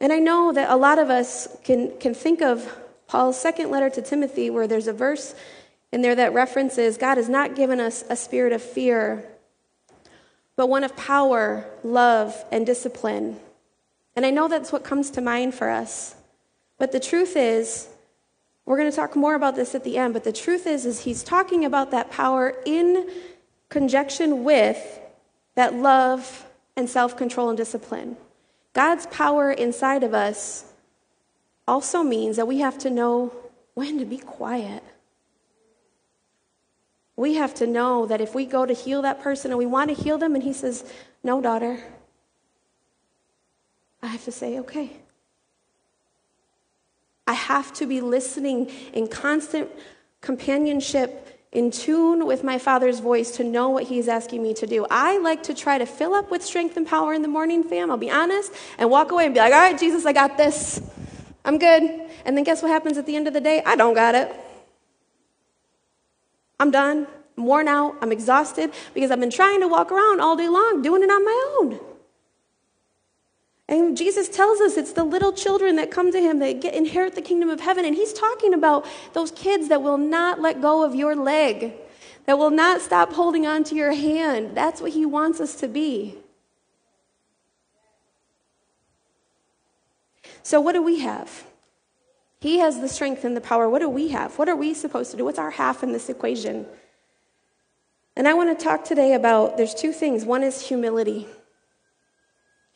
And 0.00 0.12
I 0.12 0.18
know 0.18 0.52
that 0.52 0.68
a 0.68 0.76
lot 0.76 0.98
of 0.98 1.10
us 1.10 1.46
can, 1.62 1.96
can 2.00 2.12
think 2.12 2.42
of 2.42 2.76
Paul's 3.06 3.40
second 3.40 3.70
letter 3.70 3.88
to 3.90 4.02
Timothy, 4.02 4.50
where 4.50 4.66
there's 4.66 4.88
a 4.88 4.92
verse 4.92 5.34
in 5.92 6.02
there 6.02 6.14
that 6.14 6.32
references 6.32 6.96
God 6.96 7.18
has 7.18 7.28
not 7.28 7.54
given 7.54 7.78
us 7.78 8.02
a 8.08 8.16
spirit 8.16 8.52
of 8.52 8.62
fear, 8.62 9.24
but 10.56 10.68
one 10.68 10.84
of 10.84 10.96
power, 10.96 11.66
love, 11.84 12.44
and 12.50 12.66
discipline. 12.66 13.38
And 14.16 14.26
I 14.26 14.30
know 14.30 14.48
that's 14.48 14.72
what 14.72 14.84
comes 14.84 15.10
to 15.12 15.20
mind 15.20 15.54
for 15.54 15.68
us. 15.68 16.16
But 16.78 16.92
the 16.92 17.00
truth 17.00 17.36
is, 17.36 17.88
we're 18.64 18.76
going 18.76 18.90
to 18.90 18.96
talk 18.96 19.16
more 19.16 19.34
about 19.34 19.56
this 19.56 19.74
at 19.74 19.84
the 19.84 19.98
end, 19.98 20.14
but 20.14 20.24
the 20.24 20.32
truth 20.32 20.66
is 20.66 20.86
is 20.86 21.00
he's 21.00 21.22
talking 21.22 21.64
about 21.64 21.90
that 21.90 22.10
power 22.10 22.54
in 22.64 23.08
conjunction 23.68 24.44
with 24.44 25.00
that 25.54 25.74
love 25.74 26.46
and 26.76 26.88
self-control 26.88 27.50
and 27.50 27.58
discipline. 27.58 28.16
God's 28.72 29.06
power 29.06 29.50
inside 29.50 30.02
of 30.02 30.14
us 30.14 30.72
also 31.68 32.02
means 32.02 32.36
that 32.36 32.46
we 32.46 32.60
have 32.60 32.78
to 32.78 32.90
know 32.90 33.32
when 33.74 33.98
to 33.98 34.04
be 34.04 34.18
quiet. 34.18 34.82
We 37.16 37.34
have 37.34 37.54
to 37.54 37.66
know 37.66 38.06
that 38.06 38.20
if 38.20 38.34
we 38.34 38.46
go 38.46 38.64
to 38.64 38.72
heal 38.72 39.02
that 39.02 39.20
person 39.20 39.50
and 39.50 39.58
we 39.58 39.66
want 39.66 39.94
to 39.94 40.02
heal 40.02 40.18
them, 40.18 40.34
and 40.34 40.42
he 40.42 40.52
says, 40.52 40.90
No, 41.22 41.40
daughter, 41.40 41.82
I 44.02 44.06
have 44.08 44.24
to 44.24 44.32
say, 44.32 44.58
Okay. 44.60 44.96
I 47.26 47.34
have 47.34 47.72
to 47.74 47.86
be 47.86 48.00
listening 48.00 48.70
in 48.92 49.06
constant 49.06 49.70
companionship 50.20 51.28
in 51.52 51.70
tune 51.70 52.26
with 52.26 52.42
my 52.42 52.58
Father's 52.58 53.00
voice 53.00 53.32
to 53.36 53.44
know 53.44 53.68
what 53.68 53.84
He's 53.84 54.08
asking 54.08 54.42
me 54.42 54.54
to 54.54 54.66
do. 54.66 54.86
I 54.90 55.18
like 55.18 55.42
to 55.44 55.54
try 55.54 55.78
to 55.78 55.86
fill 55.86 56.14
up 56.14 56.30
with 56.30 56.42
strength 56.42 56.76
and 56.76 56.86
power 56.86 57.12
in 57.12 57.22
the 57.22 57.28
morning, 57.28 57.62
fam. 57.62 57.90
I'll 57.90 57.96
be 57.96 58.10
honest, 58.10 58.52
and 58.78 58.90
walk 58.90 59.12
away 59.12 59.26
and 59.26 59.34
be 59.34 59.40
like, 59.40 59.52
all 59.52 59.60
right, 59.60 59.78
Jesus, 59.78 60.06
I 60.06 60.12
got 60.12 60.36
this. 60.36 60.80
I'm 61.44 61.58
good. 61.58 61.82
And 62.24 62.36
then 62.36 62.44
guess 62.44 62.62
what 62.62 62.70
happens 62.70 62.96
at 62.96 63.06
the 63.06 63.16
end 63.16 63.26
of 63.28 63.34
the 63.34 63.40
day? 63.40 63.62
I 63.64 63.76
don't 63.76 63.94
got 63.94 64.14
it. 64.14 64.34
I'm 66.62 66.70
done. 66.70 67.08
I'm 67.36 67.44
worn 67.44 67.66
out. 67.66 67.96
I'm 68.00 68.12
exhausted 68.12 68.70
because 68.94 69.10
I've 69.10 69.18
been 69.18 69.30
trying 69.30 69.60
to 69.62 69.66
walk 69.66 69.90
around 69.90 70.20
all 70.20 70.36
day 70.36 70.48
long 70.48 70.80
doing 70.80 71.02
it 71.02 71.10
on 71.10 71.24
my 71.24 71.56
own. 71.58 71.80
And 73.68 73.96
Jesus 73.96 74.28
tells 74.28 74.60
us 74.60 74.76
it's 74.76 74.92
the 74.92 75.02
little 75.02 75.32
children 75.32 75.74
that 75.74 75.90
come 75.90 76.12
to 76.12 76.20
him 76.20 76.38
that 76.38 76.60
get, 76.60 76.74
inherit 76.74 77.16
the 77.16 77.20
kingdom 77.20 77.50
of 77.50 77.58
heaven. 77.58 77.84
And 77.84 77.96
he's 77.96 78.12
talking 78.12 78.54
about 78.54 78.86
those 79.12 79.32
kids 79.32 79.70
that 79.70 79.82
will 79.82 79.98
not 79.98 80.40
let 80.40 80.62
go 80.62 80.84
of 80.84 80.94
your 80.94 81.16
leg, 81.16 81.72
that 82.26 82.38
will 82.38 82.50
not 82.50 82.80
stop 82.80 83.12
holding 83.12 83.44
on 83.44 83.64
to 83.64 83.74
your 83.74 83.92
hand. 83.92 84.56
That's 84.56 84.80
what 84.80 84.92
he 84.92 85.04
wants 85.04 85.40
us 85.40 85.56
to 85.56 85.66
be. 85.66 86.16
So, 90.44 90.60
what 90.60 90.74
do 90.74 90.82
we 90.82 91.00
have? 91.00 91.44
He 92.42 92.58
has 92.58 92.80
the 92.80 92.88
strength 92.88 93.24
and 93.24 93.36
the 93.36 93.40
power. 93.40 93.68
What 93.68 93.78
do 93.78 93.88
we 93.88 94.08
have? 94.08 94.36
What 94.36 94.48
are 94.48 94.56
we 94.56 94.74
supposed 94.74 95.12
to 95.12 95.16
do? 95.16 95.24
What's 95.24 95.38
our 95.38 95.52
half 95.52 95.84
in 95.84 95.92
this 95.92 96.08
equation? 96.08 96.66
And 98.16 98.26
I 98.26 98.34
want 98.34 98.58
to 98.58 98.64
talk 98.64 98.84
today 98.84 99.14
about 99.14 99.56
there's 99.56 99.76
two 99.76 99.92
things. 99.92 100.24
One 100.24 100.42
is 100.42 100.60
humility 100.60 101.28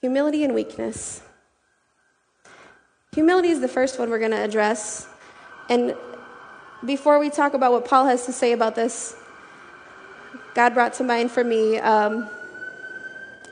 humility 0.00 0.44
and 0.44 0.54
weakness. 0.54 1.20
Humility 3.14 3.48
is 3.48 3.60
the 3.60 3.66
first 3.66 3.98
one 3.98 4.08
we're 4.08 4.20
going 4.20 4.30
to 4.30 4.44
address. 4.44 5.08
And 5.68 5.96
before 6.84 7.18
we 7.18 7.28
talk 7.28 7.54
about 7.54 7.72
what 7.72 7.86
Paul 7.86 8.06
has 8.06 8.24
to 8.26 8.32
say 8.32 8.52
about 8.52 8.76
this, 8.76 9.16
God 10.54 10.74
brought 10.74 10.92
to 10.94 11.02
mind 11.02 11.32
for 11.32 11.42
me 11.42 11.78
um, 11.80 12.30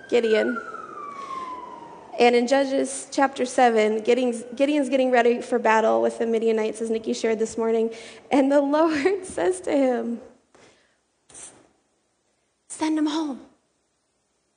Gideon. 0.09 0.61
And 2.19 2.37
in 2.37 2.47
Judges 2.47 3.09
chapter 3.11 3.45
7, 3.45 4.03
Gideon's, 4.03 4.45
Gideon's 4.55 4.89
getting 4.89 5.11
ready 5.11 5.41
for 5.41 5.59
battle 5.59 6.01
with 6.01 6.19
the 6.19 6.27
Midianites, 6.27 6.81
as 6.81 6.91
Nikki 6.91 7.13
shared 7.13 7.39
this 7.39 7.59
morning. 7.59 7.91
And 8.31 8.51
the 8.51 8.61
Lord 8.63 9.25
says 9.25 9.61
to 9.63 9.73
him, 9.73 10.21
Send 12.69 12.99
him 12.99 13.07
home. 13.07 13.41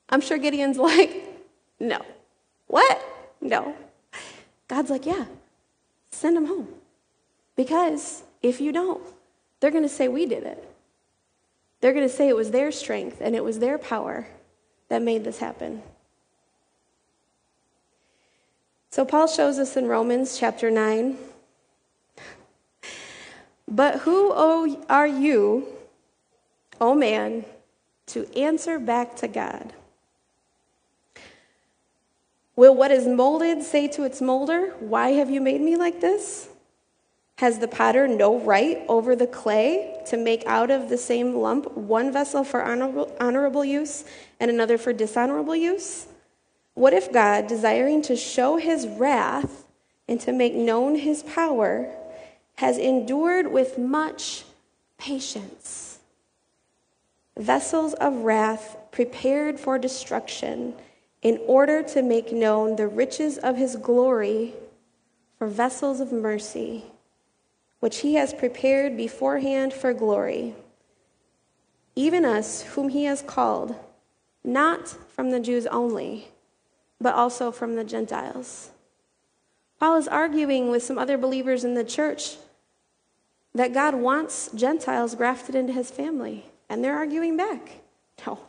I'm 0.08 0.20
sure 0.20 0.38
Gideon's 0.38 0.78
like, 0.90 1.24
no. 1.78 2.04
What? 2.66 3.00
No. 3.40 3.74
God's 4.66 4.90
like, 4.90 5.06
yeah, 5.06 5.24
send 6.10 6.36
them 6.36 6.46
home. 6.46 6.68
Because 7.56 8.22
if 8.42 8.60
you 8.60 8.72
don't, 8.72 9.02
they're 9.60 9.70
going 9.70 9.84
to 9.84 9.88
say 9.88 10.08
we 10.08 10.26
did 10.26 10.44
it. 10.44 10.64
They're 11.80 11.92
going 11.92 12.08
to 12.08 12.14
say 12.14 12.28
it 12.28 12.36
was 12.36 12.50
their 12.50 12.70
strength 12.70 13.18
and 13.20 13.34
it 13.34 13.42
was 13.42 13.58
their 13.58 13.78
power 13.78 14.26
that 14.88 15.00
made 15.00 15.24
this 15.24 15.38
happen. 15.38 15.82
So 18.90 19.04
Paul 19.04 19.26
shows 19.26 19.58
us 19.58 19.76
in 19.76 19.86
Romans 19.86 20.38
chapter 20.38 20.70
9. 20.70 21.16
But 23.66 24.00
who 24.00 24.32
are 24.88 25.06
you, 25.06 25.66
O 26.80 26.94
man, 26.94 27.44
to 28.06 28.26
answer 28.34 28.78
back 28.78 29.14
to 29.16 29.28
God? 29.28 29.74
Will 32.56 32.74
what 32.74 32.90
is 32.90 33.06
molded 33.06 33.62
say 33.62 33.86
to 33.88 34.04
its 34.04 34.20
molder, 34.20 34.74
Why 34.80 35.10
have 35.10 35.30
you 35.30 35.40
made 35.40 35.60
me 35.60 35.76
like 35.76 36.00
this? 36.00 36.48
Has 37.36 37.60
the 37.60 37.68
potter 37.68 38.08
no 38.08 38.40
right 38.40 38.84
over 38.88 39.14
the 39.14 39.28
clay 39.28 40.02
to 40.06 40.16
make 40.16 40.44
out 40.46 40.72
of 40.72 40.88
the 40.88 40.98
same 40.98 41.36
lump 41.36 41.76
one 41.76 42.12
vessel 42.12 42.42
for 42.42 42.64
honorable, 42.64 43.14
honorable 43.20 43.64
use 43.64 44.04
and 44.40 44.50
another 44.50 44.76
for 44.76 44.92
dishonorable 44.92 45.54
use? 45.54 46.08
What 46.78 46.92
if 46.92 47.12
God, 47.12 47.48
desiring 47.48 48.02
to 48.02 48.14
show 48.14 48.56
his 48.56 48.86
wrath 48.86 49.64
and 50.06 50.20
to 50.20 50.32
make 50.32 50.54
known 50.54 50.94
his 50.94 51.22
power, 51.24 51.92
has 52.56 52.78
endured 52.78 53.50
with 53.50 53.78
much 53.78 54.44
patience 54.96 55.98
vessels 57.36 57.94
of 57.94 58.24
wrath 58.24 58.76
prepared 58.90 59.60
for 59.60 59.78
destruction? 59.78 60.74
in 61.22 61.40
order 61.46 61.82
to 61.82 62.02
make 62.02 62.32
known 62.32 62.76
the 62.76 62.86
riches 62.86 63.38
of 63.38 63.56
his 63.56 63.76
glory 63.76 64.54
for 65.36 65.48
vessels 65.48 66.00
of 66.00 66.12
mercy, 66.12 66.84
which 67.80 67.98
he 67.98 68.14
has 68.14 68.32
prepared 68.32 68.96
beforehand 68.96 69.72
for 69.72 69.92
glory, 69.92 70.54
even 71.96 72.24
us 72.24 72.62
whom 72.62 72.88
he 72.88 73.04
has 73.04 73.22
called, 73.22 73.74
not 74.44 74.88
from 74.88 75.30
the 75.30 75.40
Jews 75.40 75.66
only, 75.66 76.28
but 77.00 77.14
also 77.14 77.50
from 77.50 77.76
the 77.76 77.84
Gentiles. 77.84 78.70
Paul 79.78 79.96
is 79.96 80.08
arguing 80.08 80.70
with 80.70 80.82
some 80.82 80.98
other 80.98 81.16
believers 81.16 81.64
in 81.64 81.74
the 81.74 81.84
church 81.84 82.36
that 83.54 83.72
God 83.72 83.94
wants 83.94 84.50
Gentiles 84.52 85.14
grafted 85.14 85.54
into 85.54 85.72
his 85.72 85.90
family, 85.90 86.46
and 86.68 86.82
they're 86.82 86.96
arguing 86.96 87.36
back. 87.36 87.80
No, 88.26 88.40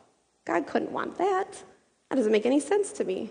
God 0.46 0.65
couldn't 0.65 0.91
want 0.91 1.18
that. 1.18 1.63
That 2.10 2.15
doesn't 2.15 2.32
make 2.32 2.46
any 2.46 2.60
sense 2.60 2.91
to 2.94 3.03
me. 3.03 3.29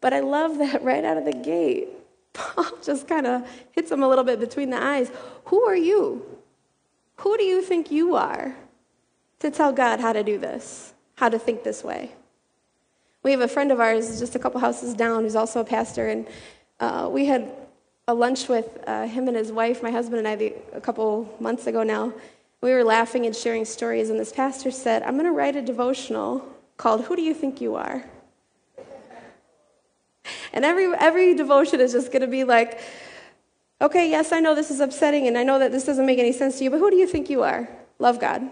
But 0.00 0.12
I 0.12 0.20
love 0.20 0.58
that 0.58 0.82
right 0.82 1.04
out 1.04 1.16
of 1.16 1.24
the 1.24 1.32
gate, 1.32 1.88
Paul 2.32 2.66
just 2.82 3.08
kind 3.08 3.26
of 3.26 3.48
hits 3.72 3.90
him 3.90 4.02
a 4.02 4.08
little 4.08 4.24
bit 4.24 4.40
between 4.40 4.70
the 4.70 4.82
eyes. 4.82 5.10
Who 5.46 5.62
are 5.64 5.76
you? 5.76 6.24
Who 7.16 7.36
do 7.36 7.44
you 7.44 7.60
think 7.60 7.90
you 7.90 8.14
are 8.14 8.56
to 9.40 9.50
tell 9.50 9.72
God 9.72 10.00
how 10.00 10.12
to 10.12 10.22
do 10.22 10.38
this, 10.38 10.94
how 11.20 11.28
to 11.28 11.38
think 11.38 11.62
this 11.62 11.84
way? 11.84 12.10
We 13.22 13.30
have 13.32 13.42
a 13.42 13.48
friend 13.48 13.70
of 13.70 13.78
ours 13.78 14.18
just 14.18 14.34
a 14.34 14.38
couple 14.38 14.58
houses 14.58 14.94
down 14.94 15.24
who's 15.24 15.36
also 15.36 15.60
a 15.60 15.64
pastor, 15.64 16.08
and 16.08 16.26
uh, 16.80 17.10
we 17.12 17.26
had 17.26 17.52
a 18.08 18.14
lunch 18.14 18.48
with 18.48 18.78
uh, 18.86 19.06
him 19.06 19.28
and 19.28 19.36
his 19.36 19.52
wife, 19.52 19.82
my 19.82 19.90
husband 19.90 20.20
and 20.20 20.26
I, 20.26 20.36
the, 20.36 20.54
a 20.72 20.80
couple 20.80 21.36
months 21.38 21.66
ago 21.66 21.82
now. 21.82 22.14
We 22.62 22.72
were 22.72 22.84
laughing 22.84 23.26
and 23.26 23.36
sharing 23.36 23.66
stories, 23.66 24.08
and 24.08 24.18
this 24.18 24.32
pastor 24.32 24.70
said, 24.70 25.02
I'm 25.02 25.12
going 25.12 25.26
to 25.26 25.32
write 25.32 25.56
a 25.56 25.62
devotional 25.62 26.42
called 26.78 27.04
Who 27.04 27.16
Do 27.16 27.22
You 27.22 27.34
Think 27.34 27.60
You 27.60 27.74
Are? 27.74 28.02
And 30.54 30.64
every, 30.64 30.86
every 30.98 31.34
devotion 31.34 31.80
is 31.80 31.92
just 31.92 32.10
going 32.10 32.22
to 32.22 32.28
be 32.28 32.44
like, 32.44 32.80
okay, 33.80 34.08
yes, 34.08 34.32
I 34.32 34.40
know 34.40 34.54
this 34.54 34.70
is 34.70 34.80
upsetting, 34.80 35.26
and 35.26 35.36
I 35.36 35.42
know 35.42 35.58
that 35.58 35.70
this 35.70 35.84
doesn't 35.84 36.06
make 36.06 36.18
any 36.18 36.32
sense 36.32 36.56
to 36.58 36.64
you, 36.64 36.70
but 36.70 36.78
who 36.78 36.90
do 36.90 36.96
you 36.96 37.06
think 37.06 37.28
you 37.28 37.42
are? 37.42 37.68
Love 37.98 38.18
God. 38.18 38.48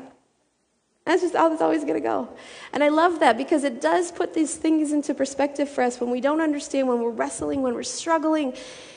That's 1.09 1.23
just 1.23 1.35
how 1.35 1.51
it's 1.51 1.63
always 1.63 1.85
going 1.85 1.95
to 1.95 2.01
go. 2.01 2.29
And 2.71 2.85
I 2.85 2.91
love 2.91 3.21
that 3.21 3.39
because 3.39 3.65
it 3.65 3.81
does 3.81 4.13
put 4.13 4.35
these 4.35 4.55
things 4.57 4.93
into 4.93 5.15
perspective 5.15 5.67
for 5.67 5.83
us 5.83 5.99
when 5.99 6.11
we 6.11 6.21
don't 6.21 6.43
understand, 6.43 6.87
when 6.87 7.01
we're 7.01 7.09
wrestling, 7.09 7.63
when 7.63 7.73
we're 7.73 7.83
struggling. 7.83 8.53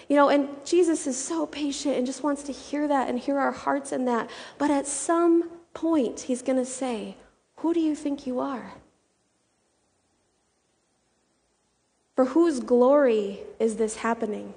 You 0.10 0.18
know, 0.18 0.28
and 0.28 0.50
Jesus 0.66 1.08
is 1.08 1.18
so 1.18 1.46
patient 1.46 1.96
and 1.96 2.06
just 2.06 2.22
wants 2.22 2.44
to 2.44 2.52
hear 2.52 2.86
that 2.86 3.08
and 3.08 3.18
hear 3.18 3.40
our 3.40 3.54
hearts 3.54 3.94
in 3.94 4.04
that. 4.06 4.30
But 4.58 4.70
at 4.70 4.88
some 4.88 5.50
point, 5.74 6.20
he's 6.20 6.42
going 6.42 6.58
to 6.58 6.66
say, 6.66 7.16
Who 7.60 7.74
do 7.74 7.80
you 7.80 7.96
think 7.96 8.28
you 8.28 8.42
are? 8.42 8.74
For 12.18 12.26
whose 12.26 12.60
glory 12.60 13.40
is 13.58 13.78
this 13.78 13.96
happening? 13.96 14.54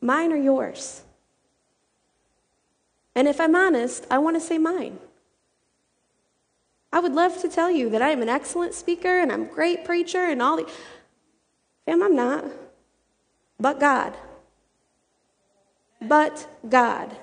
Mine 0.00 0.32
or 0.32 0.36
yours? 0.36 1.02
And 3.16 3.26
if 3.26 3.40
I'm 3.40 3.56
honest, 3.56 4.06
I 4.12 4.18
want 4.18 4.36
to 4.36 4.40
say 4.40 4.58
mine. 4.58 5.00
I 6.92 7.00
would 7.00 7.12
love 7.12 7.40
to 7.42 7.48
tell 7.48 7.70
you 7.70 7.88
that 7.90 8.02
I 8.02 8.10
am 8.10 8.22
an 8.22 8.28
excellent 8.28 8.74
speaker 8.74 9.20
and 9.20 9.30
I'm 9.30 9.42
a 9.42 9.46
great 9.46 9.84
preacher 9.84 10.24
and 10.24 10.42
all 10.42 10.56
the. 10.56 10.70
Fam, 11.86 12.02
I'm 12.02 12.16
not. 12.16 12.44
But 13.58 13.78
God. 13.78 14.14
But 16.00 16.46
God. 16.68 17.16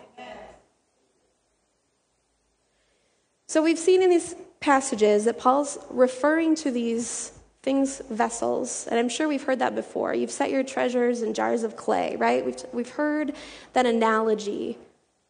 So 3.48 3.64
we've 3.64 3.80
seen 3.80 4.02
in 4.02 4.10
these 4.10 4.36
passages 4.60 5.26
that 5.26 5.38
Paul's 5.38 5.78
referring 5.90 6.56
to 6.56 6.72
these 6.72 7.32
things 7.68 8.02
vessels 8.10 8.88
and 8.90 8.98
i'm 8.98 9.10
sure 9.10 9.28
we've 9.28 9.44
heard 9.44 9.60
that 9.60 9.76
before 9.76 10.14
you've 10.14 10.32
set 10.32 10.50
your 10.50 10.64
treasures 10.64 11.22
in 11.22 11.34
jars 11.34 11.64
of 11.64 11.76
clay 11.76 12.16
right 12.16 12.46
we've, 12.46 12.64
we've 12.72 12.92
heard 12.92 13.34
that 13.74 13.86
analogy 13.86 14.78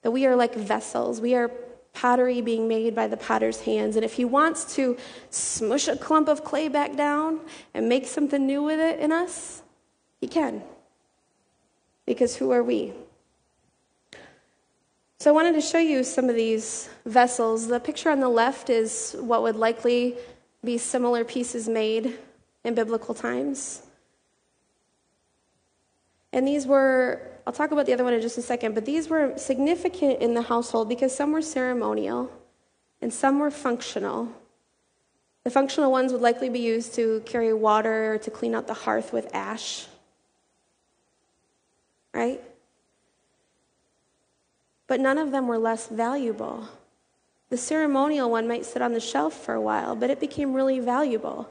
that 0.03 0.11
we 0.11 0.23
are 0.27 0.35
like 0.35 0.53
vessels 0.53 1.19
we 1.19 1.33
are 1.33 1.49
pottery 1.97 2.41
being 2.41 2.67
made 2.67 2.93
by 2.93 3.07
the 3.07 3.17
potter's 3.17 3.61
hands. 3.61 3.95
And 3.95 4.05
if 4.05 4.13
he 4.13 4.23
wants 4.23 4.75
to 4.75 4.95
smush 5.31 5.87
a 5.87 5.95
clump 5.97 6.27
of 6.27 6.43
clay 6.43 6.67
back 6.67 6.95
down 6.95 7.39
and 7.73 7.89
make 7.89 8.05
something 8.05 8.45
new 8.45 8.61
with 8.61 8.79
it 8.79 8.99
in 8.99 9.11
us 9.11 9.63
he 10.21 10.27
can. 10.27 10.61
Because 12.05 12.35
who 12.35 12.51
are 12.51 12.63
we? 12.63 12.93
So 15.19 15.31
i 15.31 15.33
wanted 15.33 15.53
to 15.53 15.61
show 15.61 15.79
you 15.79 16.03
some 16.03 16.29
of 16.29 16.35
these 16.35 16.87
vessels. 17.05 17.67
The 17.67 17.79
picture 17.79 18.11
on 18.11 18.19
the 18.19 18.29
left 18.29 18.69
is 18.69 19.15
what 19.19 19.41
would 19.41 19.55
likely 19.55 20.15
be 20.63 20.77
similar 20.77 21.23
pieces 21.23 21.67
made 21.67 22.19
in 22.63 22.75
biblical 22.75 23.15
times. 23.15 23.81
And 26.31 26.47
these 26.47 26.67
were, 26.67 27.36
I'll 27.47 27.53
talk 27.53 27.71
about 27.71 27.85
the 27.85 27.93
other 27.93 28.03
one 28.03 28.13
in 28.13 28.19
just 28.19 28.37
a 28.37 28.41
second, 28.41 28.75
but 28.75 28.83
these 28.83 29.07
were 29.07 29.31
significant 29.37 30.21
in 30.21 30.33
the 30.33 30.41
household 30.41 30.89
because 30.89 31.15
some 31.15 31.31
were 31.31 31.41
ceremonial 31.41 32.29
and 33.01 33.13
some 33.13 33.39
were 33.39 33.49
functional. 33.49 34.33
The 35.45 35.49
functional 35.49 35.89
ones 35.89 36.11
would 36.11 36.19
likely 36.19 36.49
be 36.49 36.59
used 36.59 36.93
to 36.95 37.21
carry 37.25 37.53
water 37.53 38.15
or 38.15 38.17
to 38.17 38.29
clean 38.29 38.53
out 38.53 38.67
the 38.67 38.73
hearth 38.73 39.13
with 39.13 39.33
ash. 39.33 39.87
Right? 42.13 42.41
But 44.87 44.99
none 44.99 45.17
of 45.17 45.31
them 45.31 45.47
were 45.47 45.57
less 45.57 45.87
valuable. 45.87 46.67
The 47.49 47.55
ceremonial 47.55 48.29
one 48.29 48.45
might 48.45 48.65
sit 48.65 48.81
on 48.81 48.91
the 48.91 48.99
shelf 48.99 49.33
for 49.33 49.53
a 49.53 49.61
while, 49.61 49.95
but 49.95 50.09
it 50.09 50.19
became 50.19 50.53
really 50.53 50.81
valuable 50.81 51.47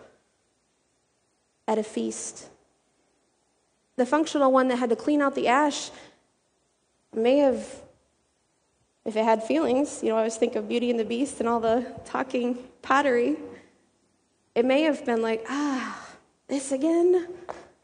at 1.67 1.79
a 1.79 1.83
feast. 1.83 2.51
The 3.97 4.07
functional 4.07 4.53
one 4.53 4.69
that 4.69 4.77
had 4.77 4.91
to 4.91 4.97
clean 4.97 5.23
out 5.23 5.35
the 5.35 5.49
ash 5.49 5.91
may 7.15 7.39
have, 7.39 7.67
if 9.05 9.17
it 9.17 9.25
had 9.25 9.43
feelings, 9.43 10.03
you 10.03 10.11
know, 10.11 10.17
I 10.17 10.19
always 10.19 10.37
think 10.37 10.55
of 10.55 10.69
Beauty 10.69 10.91
and 10.91 11.01
the 11.01 11.05
Beast 11.05 11.41
and 11.41 11.49
all 11.49 11.61
the 11.61 11.87
talking 12.05 12.59
pottery. 12.83 13.37
It 14.55 14.65
may 14.65 14.83
have 14.83 15.05
been 15.05 15.23
like, 15.23 15.45
ah, 15.49 16.07
this 16.49 16.73
again? 16.73 17.27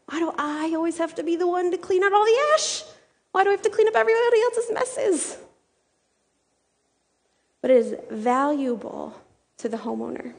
Why 0.05 0.19
do 0.19 0.33
I 0.37 0.73
always 0.75 0.97
have 0.99 1.15
to 1.15 1.23
be 1.23 1.35
the 1.35 1.47
one 1.47 1.71
to 1.71 1.77
clean 1.77 2.03
out 2.03 2.13
all 2.13 2.25
the 2.25 2.39
ash? 2.53 2.83
Why 3.31 3.43
do 3.43 3.49
I 3.49 3.53
have 3.53 3.63
to 3.63 3.69
clean 3.69 3.87
up 3.87 3.95
everybody 3.95 4.41
else's 4.41 4.71
messes? 4.71 5.37
But 7.61 7.71
it 7.71 7.77
is 7.77 7.95
valuable 8.11 9.19
to 9.57 9.69
the 9.69 9.77
homeowner. 9.77 10.33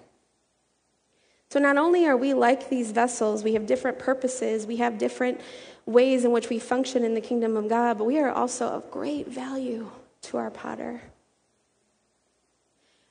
So 1.54 1.60
not 1.60 1.76
only 1.76 2.04
are 2.06 2.16
we 2.16 2.34
like 2.34 2.68
these 2.68 2.90
vessels, 2.90 3.44
we 3.44 3.52
have 3.52 3.64
different 3.64 3.96
purposes, 4.00 4.66
we 4.66 4.78
have 4.78 4.98
different 4.98 5.40
ways 5.86 6.24
in 6.24 6.32
which 6.32 6.48
we 6.48 6.58
function 6.58 7.04
in 7.04 7.14
the 7.14 7.20
kingdom 7.20 7.56
of 7.56 7.68
God, 7.68 7.96
but 7.96 8.06
we 8.06 8.18
are 8.18 8.32
also 8.32 8.66
of 8.66 8.90
great 8.90 9.28
value 9.28 9.88
to 10.22 10.36
our 10.36 10.50
potter. 10.50 11.00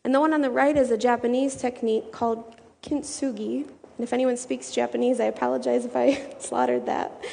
And 0.03 0.13
the 0.13 0.19
one 0.19 0.33
on 0.33 0.41
the 0.41 0.49
right 0.49 0.75
is 0.75 0.91
a 0.91 0.97
Japanese 0.97 1.55
technique 1.55 2.11
called 2.11 2.57
kintsugi. 2.81 3.59
And 3.63 3.99
if 3.99 4.11
anyone 4.11 4.35
speaks 4.35 4.71
Japanese, 4.71 5.21
I 5.21 5.27
apologize 5.27 5.85
if 5.85 5.95
I 5.95 6.35
slaughtered 6.39 6.85
that. 6.85 7.23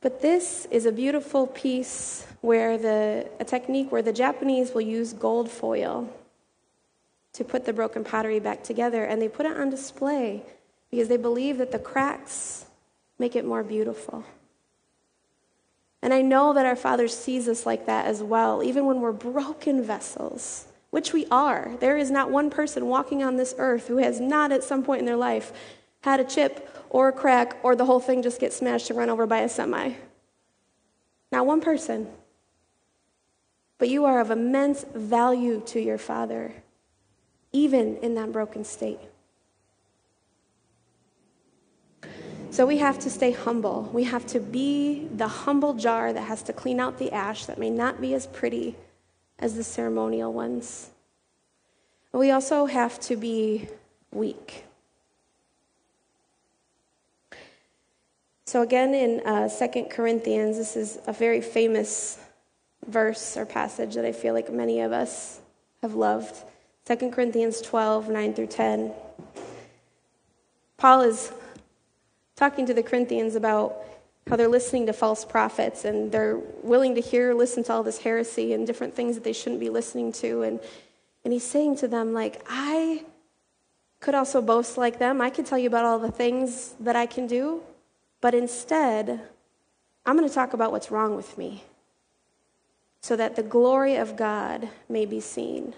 But 0.00 0.20
this 0.20 0.66
is 0.72 0.84
a 0.84 0.90
beautiful 0.90 1.46
piece 1.46 2.26
where 2.40 2.76
the 2.76 3.28
a 3.38 3.44
technique 3.44 3.92
where 3.92 4.02
the 4.02 4.12
Japanese 4.12 4.74
will 4.74 4.80
use 4.80 5.12
gold 5.12 5.48
foil 5.48 6.08
to 7.34 7.44
put 7.44 7.64
the 7.64 7.72
broken 7.72 8.04
pottery 8.04 8.40
back 8.40 8.62
together, 8.62 9.04
and 9.04 9.20
they 9.20 9.28
put 9.28 9.46
it 9.46 9.56
on 9.56 9.70
display 9.70 10.42
because 10.90 11.08
they 11.08 11.16
believe 11.16 11.58
that 11.58 11.72
the 11.72 11.78
cracks 11.78 12.66
make 13.18 13.34
it 13.34 13.44
more 13.44 13.62
beautiful. 13.62 14.24
And 16.02 16.12
I 16.12 16.20
know 16.20 16.52
that 16.52 16.66
our 16.66 16.76
Father 16.76 17.08
sees 17.08 17.48
us 17.48 17.64
like 17.64 17.86
that 17.86 18.06
as 18.06 18.22
well, 18.22 18.62
even 18.62 18.86
when 18.86 19.00
we're 19.00 19.12
broken 19.12 19.82
vessels, 19.82 20.66
which 20.90 21.12
we 21.12 21.26
are. 21.30 21.70
There 21.80 21.96
is 21.96 22.10
not 22.10 22.30
one 22.30 22.50
person 22.50 22.86
walking 22.86 23.22
on 23.22 23.36
this 23.36 23.54
earth 23.56 23.86
who 23.86 23.98
has 23.98 24.20
not 24.20 24.52
at 24.52 24.64
some 24.64 24.82
point 24.82 25.00
in 25.00 25.06
their 25.06 25.16
life 25.16 25.52
had 26.00 26.18
a 26.18 26.24
chip 26.24 26.68
or 26.90 27.08
a 27.08 27.12
crack 27.12 27.56
or 27.62 27.76
the 27.76 27.86
whole 27.86 28.00
thing 28.00 28.22
just 28.22 28.40
get 28.40 28.52
smashed 28.52 28.90
and 28.90 28.98
run 28.98 29.08
over 29.08 29.26
by 29.26 29.38
a 29.38 29.48
semi. 29.48 29.92
Not 31.30 31.46
one 31.46 31.60
person. 31.60 32.08
But 33.78 33.88
you 33.88 34.04
are 34.04 34.20
of 34.20 34.30
immense 34.30 34.84
value 34.94 35.62
to 35.66 35.80
your 35.80 35.98
Father 35.98 36.52
even 37.52 37.96
in 37.98 38.14
that 38.14 38.32
broken 38.32 38.64
state. 38.64 39.00
So 42.50 42.66
we 42.66 42.78
have 42.78 42.98
to 42.98 43.08
stay 43.08 43.30
humble. 43.30 43.88
We 43.94 44.04
have 44.04 44.26
to 44.26 44.38
be 44.38 45.08
the 45.14 45.26
humble 45.26 45.72
jar 45.72 46.12
that 46.12 46.22
has 46.22 46.42
to 46.42 46.52
clean 46.52 46.80
out 46.80 46.98
the 46.98 47.10
ash 47.10 47.46
that 47.46 47.58
may 47.58 47.70
not 47.70 47.98
be 47.98 48.12
as 48.12 48.26
pretty 48.26 48.76
as 49.38 49.56
the 49.56 49.64
ceremonial 49.64 50.32
ones. 50.32 50.90
we 52.12 52.30
also 52.30 52.66
have 52.66 53.00
to 53.00 53.16
be 53.16 53.68
weak. 54.12 54.64
So, 58.44 58.60
again, 58.60 58.92
in 58.92 59.26
uh, 59.26 59.48
2 59.48 59.86
Corinthians, 59.90 60.58
this 60.58 60.76
is 60.76 60.98
a 61.06 61.12
very 61.14 61.40
famous 61.40 62.18
verse 62.86 63.34
or 63.34 63.46
passage 63.46 63.94
that 63.94 64.04
I 64.04 64.12
feel 64.12 64.34
like 64.34 64.52
many 64.52 64.80
of 64.80 64.92
us 64.92 65.40
have 65.80 65.94
loved. 65.94 66.36
2 66.84 67.10
Corinthians 67.10 67.60
12, 67.60 68.08
9 68.08 68.34
through 68.34 68.48
10. 68.48 68.92
Paul 70.78 71.02
is 71.02 71.32
talking 72.34 72.66
to 72.66 72.74
the 72.74 72.82
Corinthians 72.82 73.36
about 73.36 73.76
how 74.28 74.34
they're 74.34 74.48
listening 74.48 74.86
to 74.86 74.92
false 74.92 75.24
prophets 75.24 75.84
and 75.84 76.10
they're 76.10 76.38
willing 76.62 76.96
to 76.96 77.00
hear, 77.00 77.34
listen 77.34 77.62
to 77.64 77.72
all 77.72 77.84
this 77.84 77.98
heresy 77.98 78.52
and 78.52 78.66
different 78.66 78.94
things 78.94 79.14
that 79.14 79.22
they 79.22 79.32
shouldn't 79.32 79.60
be 79.60 79.70
listening 79.70 80.10
to. 80.12 80.42
And, 80.42 80.58
and 81.24 81.32
he's 81.32 81.44
saying 81.44 81.76
to 81.76 81.88
them, 81.88 82.12
like, 82.12 82.44
I 82.48 83.04
could 84.00 84.16
also 84.16 84.42
boast 84.42 84.76
like 84.76 84.98
them. 84.98 85.20
I 85.20 85.30
could 85.30 85.46
tell 85.46 85.58
you 85.58 85.68
about 85.68 85.84
all 85.84 86.00
the 86.00 86.10
things 86.10 86.74
that 86.80 86.96
I 86.96 87.06
can 87.06 87.28
do, 87.28 87.62
but 88.20 88.34
instead, 88.34 89.20
I'm 90.04 90.16
going 90.16 90.28
to 90.28 90.34
talk 90.34 90.52
about 90.52 90.72
what's 90.72 90.90
wrong 90.90 91.14
with 91.14 91.38
me 91.38 91.62
so 93.00 93.14
that 93.14 93.36
the 93.36 93.42
glory 93.44 93.94
of 93.94 94.16
God 94.16 94.68
may 94.88 95.06
be 95.06 95.20
seen 95.20 95.74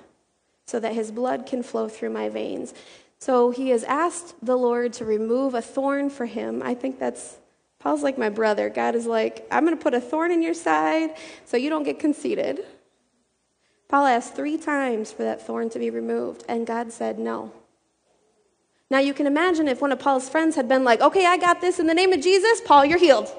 so 0.66 0.80
that 0.80 0.94
his 0.94 1.10
blood 1.10 1.46
can 1.46 1.62
flow 1.62 1.88
through 1.88 2.10
my 2.10 2.28
veins. 2.28 2.74
So 3.18 3.50
he 3.50 3.70
has 3.70 3.84
asked 3.84 4.34
the 4.42 4.56
Lord 4.56 4.92
to 4.94 5.04
remove 5.04 5.54
a 5.54 5.62
thorn 5.62 6.10
for 6.10 6.26
him. 6.26 6.62
I 6.62 6.74
think 6.74 6.98
that's, 6.98 7.38
Paul's 7.78 8.02
like 8.02 8.18
my 8.18 8.28
brother. 8.28 8.68
God 8.68 8.94
is 8.94 9.06
like, 9.06 9.46
I'm 9.50 9.64
going 9.64 9.76
to 9.76 9.82
put 9.82 9.94
a 9.94 10.00
thorn 10.00 10.30
in 10.30 10.42
your 10.42 10.54
side 10.54 11.16
so 11.44 11.56
you 11.56 11.70
don't 11.70 11.84
get 11.84 11.98
conceited. 11.98 12.64
Paul 13.88 14.06
asked 14.06 14.34
three 14.34 14.58
times 14.58 15.12
for 15.12 15.22
that 15.22 15.46
thorn 15.46 15.70
to 15.70 15.78
be 15.78 15.90
removed, 15.90 16.44
and 16.48 16.66
God 16.66 16.92
said 16.92 17.18
no. 17.18 17.52
Now 18.90 18.98
you 18.98 19.14
can 19.14 19.26
imagine 19.26 19.68
if 19.68 19.80
one 19.80 19.92
of 19.92 19.98
Paul's 19.98 20.28
friends 20.28 20.56
had 20.56 20.68
been 20.68 20.84
like, 20.84 21.00
okay, 21.00 21.26
I 21.26 21.36
got 21.36 21.60
this 21.60 21.78
in 21.78 21.86
the 21.86 21.94
name 21.94 22.12
of 22.12 22.20
Jesus, 22.20 22.60
Paul, 22.60 22.84
you're 22.84 22.98
healed. 22.98 23.30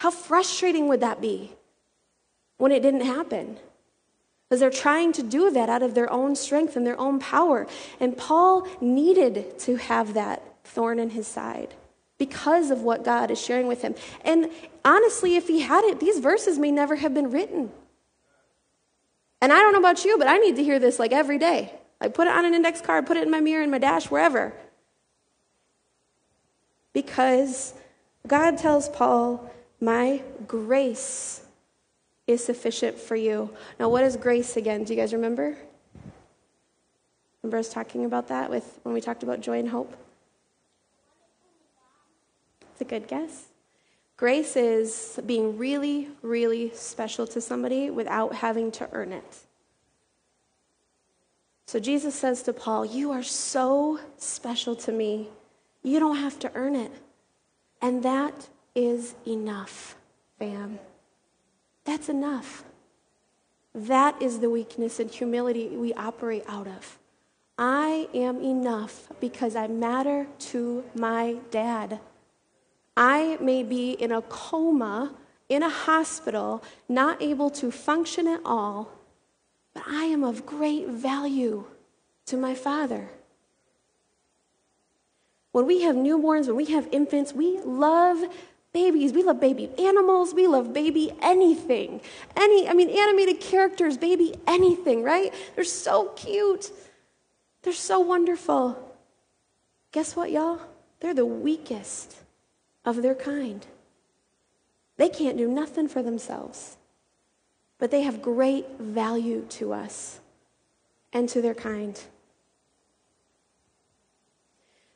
How 0.00 0.10
frustrating 0.10 0.88
would 0.88 1.00
that 1.00 1.20
be 1.20 1.52
when 2.56 2.72
it 2.72 2.82
didn't 2.82 3.02
happen? 3.02 3.58
Because 4.48 4.60
they're 4.60 4.70
trying 4.70 5.12
to 5.12 5.22
do 5.22 5.50
that 5.50 5.68
out 5.68 5.82
of 5.82 5.94
their 5.94 6.10
own 6.10 6.34
strength 6.34 6.74
and 6.74 6.86
their 6.86 6.98
own 6.98 7.18
power. 7.18 7.66
And 8.00 8.16
Paul 8.16 8.66
needed 8.80 9.58
to 9.60 9.76
have 9.76 10.14
that 10.14 10.42
thorn 10.64 10.98
in 10.98 11.10
his 11.10 11.26
side 11.26 11.74
because 12.16 12.70
of 12.70 12.80
what 12.80 13.04
God 13.04 13.30
is 13.30 13.40
sharing 13.40 13.66
with 13.66 13.82
him. 13.82 13.94
And 14.24 14.50
honestly, 14.84 15.36
if 15.36 15.48
he 15.48 15.60
had 15.60 15.84
it, 15.84 16.00
these 16.00 16.18
verses 16.18 16.58
may 16.58 16.70
never 16.70 16.96
have 16.96 17.12
been 17.12 17.30
written. 17.30 17.70
And 19.42 19.52
I 19.52 19.56
don't 19.56 19.72
know 19.72 19.78
about 19.78 20.04
you, 20.04 20.16
but 20.16 20.26
I 20.26 20.38
need 20.38 20.56
to 20.56 20.64
hear 20.64 20.78
this 20.78 20.98
like 20.98 21.12
every 21.12 21.38
day. 21.38 21.72
Like, 22.00 22.14
put 22.14 22.26
it 22.26 22.32
on 22.32 22.44
an 22.44 22.54
index 22.54 22.80
card, 22.80 23.06
put 23.06 23.16
it 23.16 23.24
in 23.24 23.30
my 23.30 23.40
mirror, 23.40 23.62
in 23.62 23.70
my 23.70 23.78
dash, 23.78 24.10
wherever. 24.10 24.54
Because 26.92 27.74
God 28.26 28.56
tells 28.56 28.88
Paul, 28.88 29.50
My 29.80 30.22
grace 30.46 31.42
is 32.28 32.44
sufficient 32.44 32.96
for 32.98 33.16
you. 33.16 33.50
Now, 33.80 33.88
what 33.88 34.04
is 34.04 34.16
grace 34.16 34.56
again? 34.56 34.84
Do 34.84 34.94
you 34.94 35.00
guys 35.00 35.12
remember? 35.12 35.56
Remember 37.42 37.56
us 37.56 37.72
talking 37.72 38.04
about 38.04 38.28
that 38.28 38.50
with 38.50 38.78
when 38.82 38.94
we 38.94 39.00
talked 39.00 39.22
about 39.22 39.40
joy 39.40 39.58
and 39.58 39.68
hope? 39.68 39.96
It's 42.72 42.82
a 42.82 42.84
good 42.84 43.08
guess. 43.08 43.46
Grace 44.18 44.56
is 44.56 45.18
being 45.24 45.56
really, 45.56 46.08
really 46.22 46.70
special 46.74 47.26
to 47.28 47.40
somebody 47.40 47.88
without 47.88 48.34
having 48.34 48.70
to 48.72 48.88
earn 48.92 49.12
it. 49.12 49.38
So 51.66 51.78
Jesus 51.78 52.14
says 52.14 52.42
to 52.42 52.52
Paul, 52.52 52.84
You 52.84 53.10
are 53.10 53.22
so 53.22 54.00
special 54.18 54.76
to 54.76 54.92
me. 54.92 55.28
You 55.82 55.98
don't 55.98 56.16
have 56.16 56.38
to 56.40 56.52
earn 56.54 56.76
it. 56.76 56.92
And 57.80 58.02
that 58.02 58.48
is 58.74 59.14
enough, 59.26 59.96
fam. 60.38 60.78
That's 61.88 62.10
enough. 62.10 62.64
That 63.74 64.20
is 64.20 64.40
the 64.40 64.50
weakness 64.50 65.00
and 65.00 65.10
humility 65.10 65.68
we 65.68 65.94
operate 65.94 66.44
out 66.46 66.66
of. 66.66 66.98
I 67.56 68.10
am 68.12 68.42
enough 68.42 69.08
because 69.20 69.56
I 69.56 69.68
matter 69.68 70.26
to 70.50 70.84
my 70.94 71.36
dad. 71.50 71.98
I 72.94 73.38
may 73.40 73.62
be 73.62 73.92
in 73.92 74.12
a 74.12 74.20
coma, 74.20 75.14
in 75.48 75.62
a 75.62 75.70
hospital, 75.70 76.62
not 76.90 77.22
able 77.22 77.48
to 77.52 77.70
function 77.70 78.28
at 78.28 78.42
all, 78.44 78.90
but 79.72 79.84
I 79.88 80.04
am 80.04 80.24
of 80.24 80.44
great 80.44 80.88
value 80.88 81.64
to 82.26 82.36
my 82.36 82.54
father. 82.54 83.08
When 85.52 85.64
we 85.64 85.80
have 85.84 85.96
newborns, 85.96 86.48
when 86.48 86.56
we 86.56 86.66
have 86.66 86.86
infants, 86.92 87.32
we 87.32 87.60
love 87.60 88.26
babies. 88.72 89.12
We 89.12 89.22
love 89.22 89.40
baby 89.40 89.70
animals. 89.78 90.34
We 90.34 90.46
love 90.46 90.72
baby 90.72 91.12
anything. 91.22 92.00
Any, 92.36 92.68
I 92.68 92.74
mean, 92.74 92.90
animated 92.90 93.40
characters, 93.40 93.96
baby 93.96 94.34
anything, 94.46 95.02
right? 95.02 95.32
They're 95.54 95.64
so 95.64 96.10
cute. 96.16 96.70
They're 97.62 97.72
so 97.72 98.00
wonderful. 98.00 98.78
Guess 99.92 100.16
what, 100.16 100.30
y'all? 100.30 100.60
They're 101.00 101.14
the 101.14 101.26
weakest 101.26 102.16
of 102.84 103.02
their 103.02 103.14
kind. 103.14 103.66
They 104.96 105.08
can't 105.08 105.36
do 105.36 105.48
nothing 105.48 105.88
for 105.88 106.02
themselves, 106.02 106.76
but 107.78 107.90
they 107.90 108.02
have 108.02 108.20
great 108.20 108.66
value 108.78 109.46
to 109.50 109.72
us 109.72 110.20
and 111.12 111.28
to 111.28 111.40
their 111.40 111.54
kind. 111.54 112.00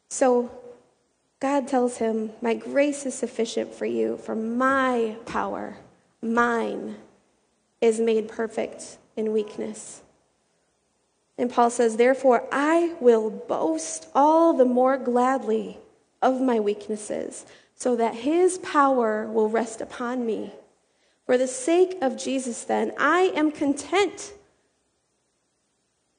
So 0.08 0.50
God 1.42 1.66
tells 1.66 1.96
him, 1.96 2.30
My 2.40 2.54
grace 2.54 3.04
is 3.04 3.14
sufficient 3.16 3.74
for 3.74 3.84
you, 3.84 4.16
for 4.16 4.36
my 4.36 5.16
power, 5.26 5.76
mine, 6.22 6.94
is 7.80 7.98
made 7.98 8.28
perfect 8.28 8.98
in 9.16 9.32
weakness. 9.32 10.02
And 11.36 11.50
Paul 11.50 11.68
says, 11.70 11.96
Therefore, 11.96 12.46
I 12.52 12.94
will 13.00 13.28
boast 13.28 14.06
all 14.14 14.52
the 14.52 14.64
more 14.64 14.96
gladly 14.96 15.78
of 16.22 16.40
my 16.40 16.60
weaknesses 16.60 17.44
so 17.74 17.96
that 17.96 18.14
his 18.14 18.58
power 18.58 19.26
will 19.26 19.48
rest 19.48 19.80
upon 19.80 20.24
me. 20.24 20.52
For 21.26 21.36
the 21.36 21.48
sake 21.48 21.98
of 22.00 22.16
Jesus, 22.16 22.62
then, 22.62 22.92
I 22.96 23.32
am 23.34 23.50
content. 23.50 24.32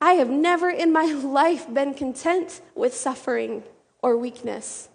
I 0.01 0.15
have 0.15 0.29
never 0.29 0.69
in 0.69 0.91
my 0.91 1.05
life 1.23 1.73
been 1.73 1.93
content 1.93 2.59
with 2.75 2.93
suffering 2.93 3.63
or 4.01 4.17
weakness 4.17 4.89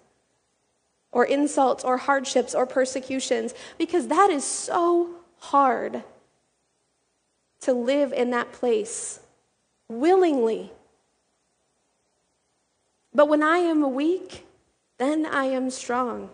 or 1.12 1.24
insults 1.24 1.84
or 1.84 1.96
hardships 1.96 2.54
or 2.54 2.66
persecutions 2.66 3.54
because 3.78 4.08
that 4.08 4.30
is 4.30 4.44
so 4.44 5.10
hard 5.38 6.02
to 7.60 7.72
live 7.72 8.12
in 8.12 8.30
that 8.30 8.52
place 8.52 9.20
willingly. 9.88 10.70
But 13.14 13.28
when 13.28 13.42
I 13.42 13.58
am 13.58 13.94
weak, 13.94 14.46
then 14.98 15.26
I 15.26 15.44
am 15.44 15.70
strong. 15.70 16.30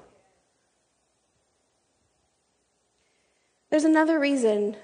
There's 3.71 3.85
another 3.85 4.19
reason 4.19 4.77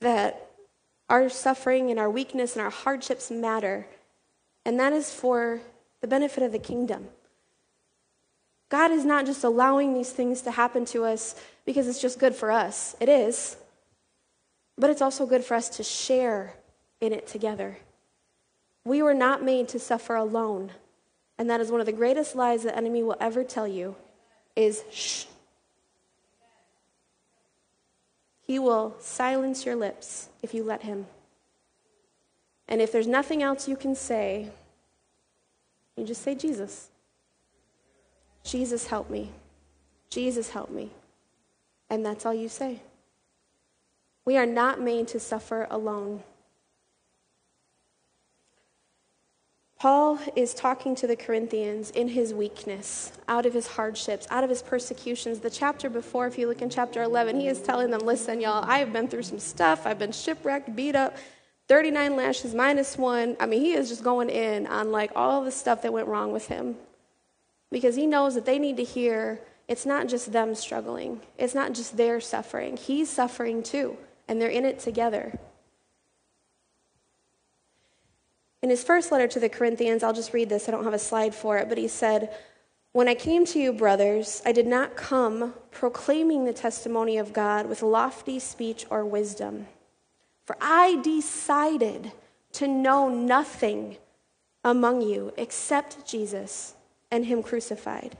that 0.00 0.50
our 1.08 1.28
suffering 1.28 1.90
and 1.90 2.00
our 2.00 2.10
weakness 2.10 2.56
and 2.56 2.64
our 2.64 2.70
hardships 2.70 3.30
matter, 3.30 3.86
and 4.64 4.78
that 4.80 4.92
is 4.92 5.12
for 5.12 5.60
the 6.00 6.06
benefit 6.06 6.42
of 6.42 6.52
the 6.52 6.58
kingdom. 6.58 7.08
God 8.72 8.90
is 8.90 9.04
not 9.04 9.26
just 9.26 9.44
allowing 9.44 9.92
these 9.92 10.12
things 10.12 10.40
to 10.42 10.50
happen 10.50 10.86
to 10.86 11.04
us 11.04 11.34
because 11.66 11.86
it's 11.86 12.00
just 12.00 12.18
good 12.18 12.34
for 12.34 12.50
us. 12.50 12.96
It 13.00 13.08
is. 13.10 13.58
But 14.78 14.88
it's 14.88 15.02
also 15.02 15.26
good 15.26 15.44
for 15.44 15.52
us 15.52 15.68
to 15.76 15.82
share 15.82 16.54
in 16.98 17.12
it 17.12 17.26
together. 17.26 17.76
We 18.86 19.02
were 19.02 19.12
not 19.12 19.42
made 19.42 19.68
to 19.68 19.78
suffer 19.78 20.14
alone. 20.14 20.70
And 21.36 21.50
that 21.50 21.60
is 21.60 21.70
one 21.70 21.80
of 21.80 21.86
the 21.86 21.92
greatest 21.92 22.34
lies 22.34 22.62
the 22.62 22.74
enemy 22.74 23.02
will 23.02 23.18
ever 23.20 23.44
tell 23.44 23.68
you 23.68 23.94
is 24.56 24.84
shh, 24.90 25.26
He 28.40 28.58
will 28.58 28.96
silence 29.00 29.66
your 29.66 29.76
lips 29.76 30.30
if 30.42 30.54
you 30.54 30.64
let 30.64 30.80
Him. 30.80 31.04
And 32.68 32.80
if 32.80 32.90
there's 32.90 33.06
nothing 33.06 33.42
else 33.42 33.68
you 33.68 33.76
can 33.76 33.94
say, 33.94 34.48
you 35.94 36.06
just 36.06 36.22
say, 36.22 36.34
Jesus. 36.34 36.88
Jesus, 38.44 38.86
help 38.86 39.08
me. 39.08 39.30
Jesus, 40.10 40.50
help 40.50 40.70
me. 40.70 40.90
And 41.88 42.04
that's 42.04 42.26
all 42.26 42.34
you 42.34 42.48
say. 42.48 42.80
We 44.24 44.36
are 44.36 44.46
not 44.46 44.80
made 44.80 45.08
to 45.08 45.20
suffer 45.20 45.66
alone. 45.70 46.22
Paul 49.78 50.20
is 50.36 50.54
talking 50.54 50.94
to 50.94 51.08
the 51.08 51.16
Corinthians 51.16 51.90
in 51.90 52.08
his 52.08 52.32
weakness, 52.32 53.12
out 53.26 53.46
of 53.46 53.52
his 53.52 53.66
hardships, 53.66 54.28
out 54.30 54.44
of 54.44 54.50
his 54.50 54.62
persecutions. 54.62 55.40
The 55.40 55.50
chapter 55.50 55.90
before, 55.90 56.28
if 56.28 56.38
you 56.38 56.46
look 56.46 56.62
in 56.62 56.70
chapter 56.70 57.02
11, 57.02 57.40
he 57.40 57.48
is 57.48 57.60
telling 57.60 57.90
them, 57.90 58.02
Listen, 58.02 58.40
y'all, 58.40 58.64
I 58.64 58.78
have 58.78 58.92
been 58.92 59.08
through 59.08 59.24
some 59.24 59.40
stuff. 59.40 59.84
I've 59.84 59.98
been 59.98 60.12
shipwrecked, 60.12 60.76
beat 60.76 60.94
up, 60.94 61.16
39 61.66 62.14
lashes 62.14 62.54
minus 62.54 62.96
one. 62.96 63.36
I 63.40 63.46
mean, 63.46 63.60
he 63.60 63.72
is 63.72 63.88
just 63.88 64.04
going 64.04 64.30
in 64.30 64.68
on 64.68 64.92
like 64.92 65.10
all 65.16 65.42
the 65.42 65.50
stuff 65.50 65.82
that 65.82 65.92
went 65.92 66.06
wrong 66.06 66.30
with 66.30 66.46
him 66.46 66.76
because 67.72 67.96
he 67.96 68.06
knows 68.06 68.34
that 68.34 68.44
they 68.44 68.58
need 68.58 68.76
to 68.76 68.84
hear 68.84 69.40
it's 69.66 69.86
not 69.86 70.06
just 70.06 70.32
them 70.32 70.54
struggling, 70.54 71.22
it's 71.38 71.54
not 71.54 71.72
just 71.72 71.96
their 71.96 72.20
suffering. 72.20 72.76
He's 72.76 73.08
suffering 73.08 73.62
too, 73.62 73.96
and 74.28 74.40
they're 74.40 74.50
in 74.50 74.66
it 74.66 74.78
together. 74.78 75.38
In 78.60 78.70
his 78.70 78.84
first 78.84 79.10
letter 79.10 79.26
to 79.28 79.40
the 79.40 79.48
Corinthians, 79.48 80.02
I'll 80.02 80.12
just 80.12 80.34
read 80.34 80.48
this, 80.48 80.68
I 80.68 80.72
don't 80.72 80.84
have 80.84 80.94
a 80.94 80.98
slide 80.98 81.34
for 81.34 81.58
it, 81.58 81.68
but 81.68 81.78
he 81.78 81.88
said, 81.88 82.36
When 82.92 83.08
I 83.08 83.14
came 83.14 83.44
to 83.46 83.58
you, 83.58 83.72
brothers, 83.72 84.42
I 84.44 84.52
did 84.52 84.66
not 84.66 84.94
come 84.94 85.54
proclaiming 85.70 86.44
the 86.44 86.52
testimony 86.52 87.16
of 87.16 87.32
God 87.32 87.66
with 87.66 87.82
lofty 87.82 88.38
speech 88.38 88.84
or 88.90 89.04
wisdom. 89.04 89.66
For 90.44 90.56
I 90.60 91.00
decided 91.02 92.12
to 92.52 92.68
know 92.68 93.08
nothing 93.08 93.96
among 94.62 95.00
you 95.00 95.32
except 95.36 96.06
Jesus 96.06 96.74
and 97.12 97.26
Him 97.26 97.44
crucified. 97.44 98.16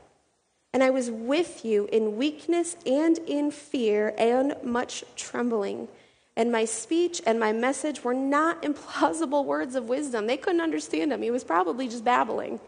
And 0.72 0.82
I 0.82 0.90
was 0.90 1.10
with 1.10 1.64
you 1.64 1.88
in 1.90 2.16
weakness 2.16 2.76
and 2.86 3.18
in 3.26 3.50
fear 3.50 4.14
and 4.16 4.54
much 4.62 5.04
trembling. 5.16 5.88
And 6.36 6.52
my 6.52 6.64
speech 6.64 7.20
and 7.26 7.40
my 7.40 7.52
message 7.52 8.04
were 8.04 8.14
not 8.14 8.62
implausible 8.62 9.44
words 9.44 9.74
of 9.74 9.88
wisdom. 9.88 10.26
They 10.26 10.36
couldn't 10.36 10.60
understand 10.60 11.12
him. 11.12 11.22
He 11.22 11.30
was 11.30 11.44
probably 11.44 11.88
just 11.88 12.04
babbling. 12.04 12.60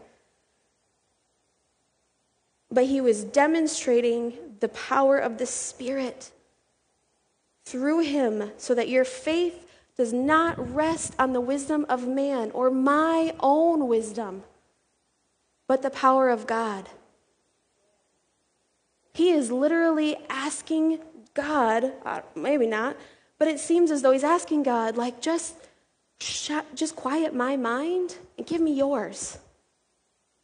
But 2.69 2.85
he 2.85 2.99
was 2.99 3.23
demonstrating 3.23 4.33
the 4.59 4.69
power 4.69 5.17
of 5.17 5.37
the 5.37 5.45
Spirit 5.45 6.31
through 7.63 8.01
him 8.01 8.51
so 8.57 8.75
that 8.75 8.89
your 8.89 9.05
faith 9.05 9.65
does 9.97 10.13
not 10.13 10.73
rest 10.73 11.13
on 11.17 11.33
the 11.33 11.41
wisdom 11.41 11.85
of 11.87 12.07
man 12.07 12.51
or 12.51 12.69
my 12.69 13.33
own 13.39 13.87
wisdom, 13.87 14.43
but 15.67 15.81
the 15.81 15.89
power 15.89 16.29
of 16.29 16.47
God. 16.47 16.89
He 19.13 19.31
is 19.31 19.51
literally 19.51 20.17
asking 20.29 20.99
God, 21.33 21.93
uh, 22.05 22.21
maybe 22.35 22.67
not, 22.67 22.97
but 23.37 23.47
it 23.47 23.59
seems 23.59 23.91
as 23.91 24.01
though 24.01 24.11
he's 24.11 24.23
asking 24.23 24.63
God, 24.63 24.97
like, 24.97 25.21
just, 25.21 25.55
shut, 26.19 26.65
just 26.75 26.95
quiet 26.95 27.33
my 27.33 27.57
mind 27.57 28.17
and 28.37 28.45
give 28.45 28.61
me 28.61 28.73
yours. 28.73 29.37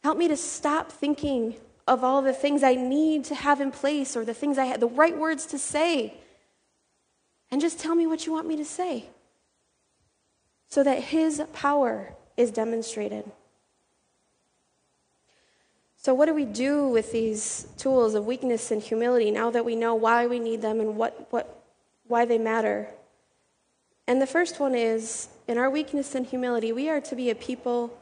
Help 0.02 0.18
me 0.18 0.28
to 0.28 0.36
stop 0.36 0.90
thinking 0.90 1.54
of 1.86 2.02
all 2.04 2.22
the 2.22 2.32
things 2.32 2.62
I 2.62 2.74
need 2.74 3.24
to 3.24 3.34
have 3.34 3.60
in 3.60 3.70
place 3.70 4.16
or 4.16 4.24
the 4.24 4.34
things 4.34 4.58
I 4.58 4.64
had, 4.64 4.80
the 4.80 4.86
right 4.86 5.16
words 5.16 5.46
to 5.46 5.58
say. 5.58 6.14
And 7.50 7.60
just 7.60 7.78
tell 7.78 7.94
me 7.94 8.06
what 8.06 8.26
you 8.26 8.32
want 8.32 8.46
me 8.46 8.56
to 8.56 8.64
say. 8.64 9.06
so 10.72 10.82
that 10.82 11.02
his 11.02 11.42
power 11.52 12.14
is 12.38 12.50
demonstrated. 12.50 13.30
So, 16.02 16.12
what 16.14 16.26
do 16.26 16.34
we 16.34 16.44
do 16.44 16.88
with 16.88 17.12
these 17.12 17.68
tools 17.78 18.14
of 18.14 18.26
weakness 18.26 18.72
and 18.72 18.82
humility 18.82 19.30
now 19.30 19.52
that 19.52 19.64
we 19.64 19.76
know 19.76 19.94
why 19.94 20.26
we 20.26 20.40
need 20.40 20.60
them 20.60 20.80
and 20.80 20.96
what, 20.96 21.28
what, 21.30 21.62
why 22.08 22.24
they 22.24 22.38
matter? 22.38 22.88
And 24.08 24.20
the 24.20 24.26
first 24.26 24.58
one 24.58 24.74
is 24.74 25.28
in 25.46 25.58
our 25.58 25.70
weakness 25.70 26.16
and 26.16 26.26
humility, 26.26 26.72
we 26.72 26.88
are 26.88 27.00
to 27.00 27.14
be 27.14 27.30
a 27.30 27.36
people 27.36 27.96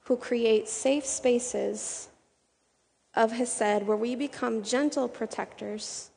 who 0.00 0.18
create 0.18 0.68
safe 0.68 1.06
spaces 1.06 2.08
of 3.14 3.32
Hesed 3.32 3.86
where 3.86 3.96
we 3.96 4.14
become 4.14 4.62
gentle 4.62 5.08
protectors 5.08 6.10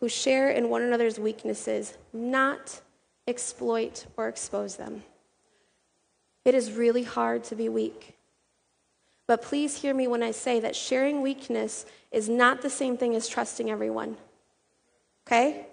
who 0.00 0.08
share 0.08 0.50
in 0.50 0.68
one 0.68 0.82
another's 0.82 1.18
weaknesses, 1.18 1.96
not 2.12 2.82
exploit 3.26 4.04
or 4.18 4.28
expose 4.28 4.76
them. 4.76 5.02
It 6.44 6.54
is 6.54 6.72
really 6.72 7.04
hard 7.04 7.42
to 7.44 7.56
be 7.56 7.70
weak. 7.70 8.15
But 9.26 9.42
please 9.42 9.78
hear 9.82 9.94
me 9.94 10.06
when 10.06 10.22
I 10.22 10.30
say 10.30 10.60
that 10.60 10.76
sharing 10.76 11.20
weakness 11.20 11.84
is 12.12 12.28
not 12.28 12.62
the 12.62 12.70
same 12.70 12.96
thing 12.96 13.14
as 13.14 13.28
trusting 13.28 13.70
everyone. 13.70 14.16
Okay? 15.26 15.66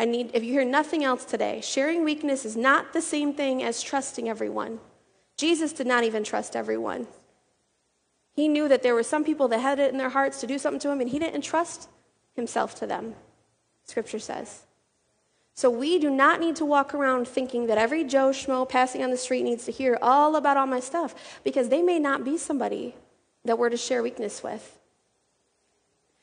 I 0.00 0.06
need 0.06 0.30
if 0.34 0.42
you 0.42 0.52
hear 0.52 0.64
nothing 0.64 1.04
else 1.04 1.24
today, 1.24 1.60
sharing 1.62 2.04
weakness 2.04 2.44
is 2.44 2.56
not 2.56 2.92
the 2.92 3.02
same 3.02 3.34
thing 3.34 3.62
as 3.62 3.82
trusting 3.82 4.28
everyone. 4.28 4.80
Jesus 5.36 5.72
did 5.72 5.86
not 5.86 6.04
even 6.04 6.24
trust 6.24 6.56
everyone. 6.56 7.06
He 8.32 8.48
knew 8.48 8.68
that 8.68 8.82
there 8.82 8.94
were 8.94 9.02
some 9.02 9.24
people 9.24 9.48
that 9.48 9.60
had 9.60 9.78
it 9.78 9.92
in 9.92 9.98
their 9.98 10.08
hearts 10.08 10.40
to 10.40 10.46
do 10.46 10.58
something 10.58 10.80
to 10.80 10.90
him, 10.90 11.00
and 11.00 11.10
he 11.10 11.18
didn't 11.18 11.34
entrust 11.34 11.88
himself 12.34 12.74
to 12.76 12.86
them, 12.86 13.14
scripture 13.84 14.18
says. 14.18 14.62
So 15.54 15.68
we 15.68 15.98
do 15.98 16.10
not 16.10 16.40
need 16.40 16.56
to 16.56 16.64
walk 16.64 16.94
around 16.94 17.28
thinking 17.28 17.66
that 17.66 17.76
every 17.76 18.04
Joe 18.04 18.30
Schmo 18.30 18.66
passing 18.66 19.02
on 19.02 19.10
the 19.10 19.16
street 19.16 19.42
needs 19.42 19.64
to 19.66 19.72
hear 19.72 19.98
all 20.00 20.36
about 20.36 20.56
all 20.56 20.66
my 20.66 20.80
stuff, 20.80 21.14
because 21.44 21.68
they 21.68 21.82
may 21.82 21.98
not 21.98 22.24
be 22.24 22.38
somebody 22.38 22.94
that 23.44 23.58
we're 23.58 23.70
to 23.70 23.76
share 23.76 24.02
weakness 24.02 24.42
with. 24.42 24.78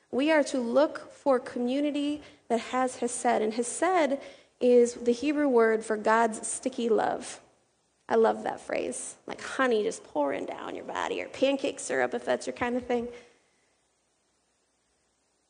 We 0.10 0.32
are 0.32 0.44
to 0.46 0.60
look 0.60 1.12
for 1.12 1.40
community 1.40 2.22
that 2.48 2.60
has 2.60 2.98
Hesed, 2.98 3.26
and 3.26 3.54
Hesed 3.54 4.18
is 4.60 4.94
the 4.94 5.12
Hebrew 5.12 5.48
word 5.48 5.84
for 5.86 5.98
God's 5.98 6.48
sticky 6.48 6.90
love. 6.90 7.42
I 8.10 8.16
love 8.16 8.44
that 8.44 8.62
phrase. 8.62 9.18
Like 9.28 9.42
honey 9.42 9.84
just 9.84 10.04
pouring 10.06 10.46
down 10.46 10.76
your 10.76 10.86
body, 10.86 11.22
or 11.22 11.28
pancake 11.28 11.80
syrup, 11.80 12.14
if 12.14 12.26
that's 12.26 12.48
your 12.48 12.56
kind 12.56 12.78
of 12.78 12.86
thing. 12.86 13.08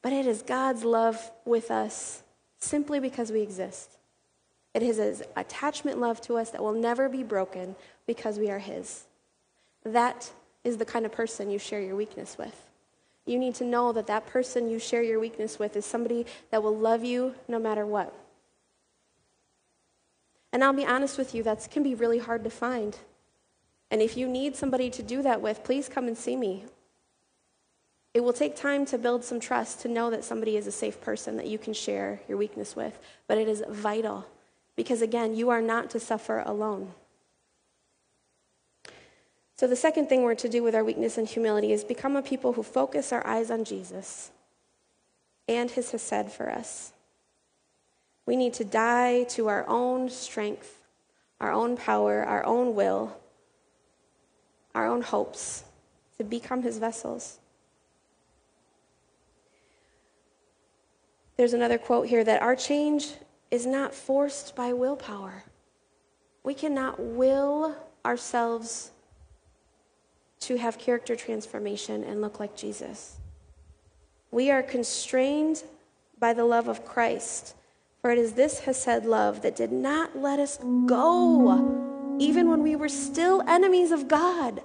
But 0.01 0.11
it 0.11 0.25
is 0.25 0.41
God's 0.41 0.83
love 0.83 1.31
with 1.45 1.69
us 1.71 2.23
simply 2.59 2.99
because 2.99 3.31
we 3.31 3.41
exist. 3.41 3.97
It 4.73 4.83
is 4.83 4.97
His 4.97 5.23
attachment 5.35 5.99
love 5.99 6.21
to 6.21 6.37
us 6.37 6.51
that 6.51 6.61
will 6.61 6.73
never 6.73 7.09
be 7.09 7.23
broken 7.23 7.75
because 8.05 8.37
we 8.37 8.49
are 8.49 8.59
His. 8.59 9.05
That 9.83 10.31
is 10.63 10.77
the 10.77 10.85
kind 10.85 11.05
of 11.05 11.11
person 11.11 11.49
you 11.49 11.59
share 11.59 11.81
your 11.81 11.95
weakness 11.95 12.37
with. 12.37 12.63
You 13.25 13.39
need 13.39 13.55
to 13.55 13.65
know 13.65 13.91
that 13.91 14.07
that 14.07 14.25
person 14.25 14.69
you 14.69 14.79
share 14.79 15.03
your 15.03 15.19
weakness 15.19 15.59
with 15.59 15.75
is 15.75 15.85
somebody 15.85 16.25
that 16.51 16.63
will 16.63 16.77
love 16.77 17.03
you 17.03 17.35
no 17.47 17.59
matter 17.59 17.85
what. 17.85 18.13
And 20.53 20.63
I'll 20.63 20.73
be 20.73 20.85
honest 20.85 21.17
with 21.17 21.35
you, 21.35 21.43
that 21.43 21.67
can 21.69 21.83
be 21.83 21.93
really 21.93 22.19
hard 22.19 22.43
to 22.45 22.49
find. 22.49 22.97
And 23.91 24.01
if 24.01 24.17
you 24.17 24.27
need 24.27 24.55
somebody 24.55 24.89
to 24.91 25.03
do 25.03 25.21
that 25.21 25.41
with, 25.41 25.63
please 25.63 25.89
come 25.89 26.07
and 26.07 26.17
see 26.17 26.35
me. 26.35 26.65
It 28.17 28.23
will 28.23 28.33
take 28.33 28.55
time 28.55 28.83
to 28.87 28.97
build 28.97 29.23
some 29.23 29.39
trust 29.39 29.81
to 29.81 29.87
know 29.87 30.09
that 30.09 30.23
somebody 30.23 30.57
is 30.57 30.65
a 30.65 30.71
safe 30.71 30.99
person 30.99 31.37
that 31.37 31.45
you 31.45 31.59
can 31.59 31.71
share 31.71 32.19
your 32.27 32.35
weakness 32.35 32.75
with, 32.75 32.97
but 33.27 33.37
it 33.37 33.47
is 33.47 33.63
vital 33.69 34.25
because, 34.75 35.03
again, 35.03 35.35
you 35.35 35.51
are 35.51 35.61
not 35.61 35.91
to 35.91 35.99
suffer 35.99 36.41
alone. 36.43 36.93
So, 39.55 39.67
the 39.67 39.75
second 39.75 40.09
thing 40.09 40.23
we're 40.23 40.33
to 40.33 40.49
do 40.49 40.63
with 40.63 40.73
our 40.73 40.83
weakness 40.83 41.19
and 41.19 41.27
humility 41.27 41.71
is 41.71 41.83
become 41.83 42.15
a 42.15 42.23
people 42.23 42.53
who 42.53 42.63
focus 42.63 43.13
our 43.13 43.25
eyes 43.27 43.51
on 43.51 43.63
Jesus 43.63 44.31
and 45.47 45.69
his 45.69 45.91
Hesed 45.91 46.31
for 46.31 46.49
us. 46.49 46.93
We 48.25 48.35
need 48.35 48.55
to 48.55 48.65
die 48.65 49.25
to 49.25 49.47
our 49.47 49.63
own 49.67 50.09
strength, 50.09 50.79
our 51.39 51.51
own 51.51 51.77
power, 51.77 52.25
our 52.25 52.43
own 52.43 52.73
will, 52.73 53.15
our 54.73 54.87
own 54.87 55.03
hopes 55.03 55.65
to 56.17 56.23
become 56.23 56.63
his 56.63 56.79
vessels. 56.79 57.37
There's 61.37 61.53
another 61.53 61.77
quote 61.77 62.07
here 62.07 62.23
that 62.23 62.41
our 62.41 62.55
change 62.55 63.13
is 63.51 63.65
not 63.65 63.93
forced 63.93 64.55
by 64.55 64.73
willpower. 64.73 65.43
We 66.43 66.53
cannot 66.53 66.99
will 66.99 67.75
ourselves 68.05 68.91
to 70.41 70.57
have 70.57 70.77
character 70.77 71.15
transformation 71.15 72.03
and 72.03 72.21
look 72.21 72.39
like 72.39 72.55
Jesus. 72.55 73.17
We 74.31 74.51
are 74.51 74.63
constrained 74.63 75.63
by 76.19 76.33
the 76.33 76.45
love 76.45 76.67
of 76.67 76.85
Christ 76.85 77.55
for 78.01 78.11
it 78.11 78.19
is 78.19 78.33
this 78.33 78.59
Hesed 78.59 79.05
love 79.05 79.41
that 79.41 79.55
did 79.55 79.71
not 79.71 80.17
let 80.17 80.39
us 80.39 80.59
go, 80.85 82.15
even 82.19 82.49
when 82.49 82.63
we 82.63 82.75
were 82.75 82.89
still 82.89 83.41
enemies 83.47 83.91
of 83.91 84.07
God. 84.07 84.61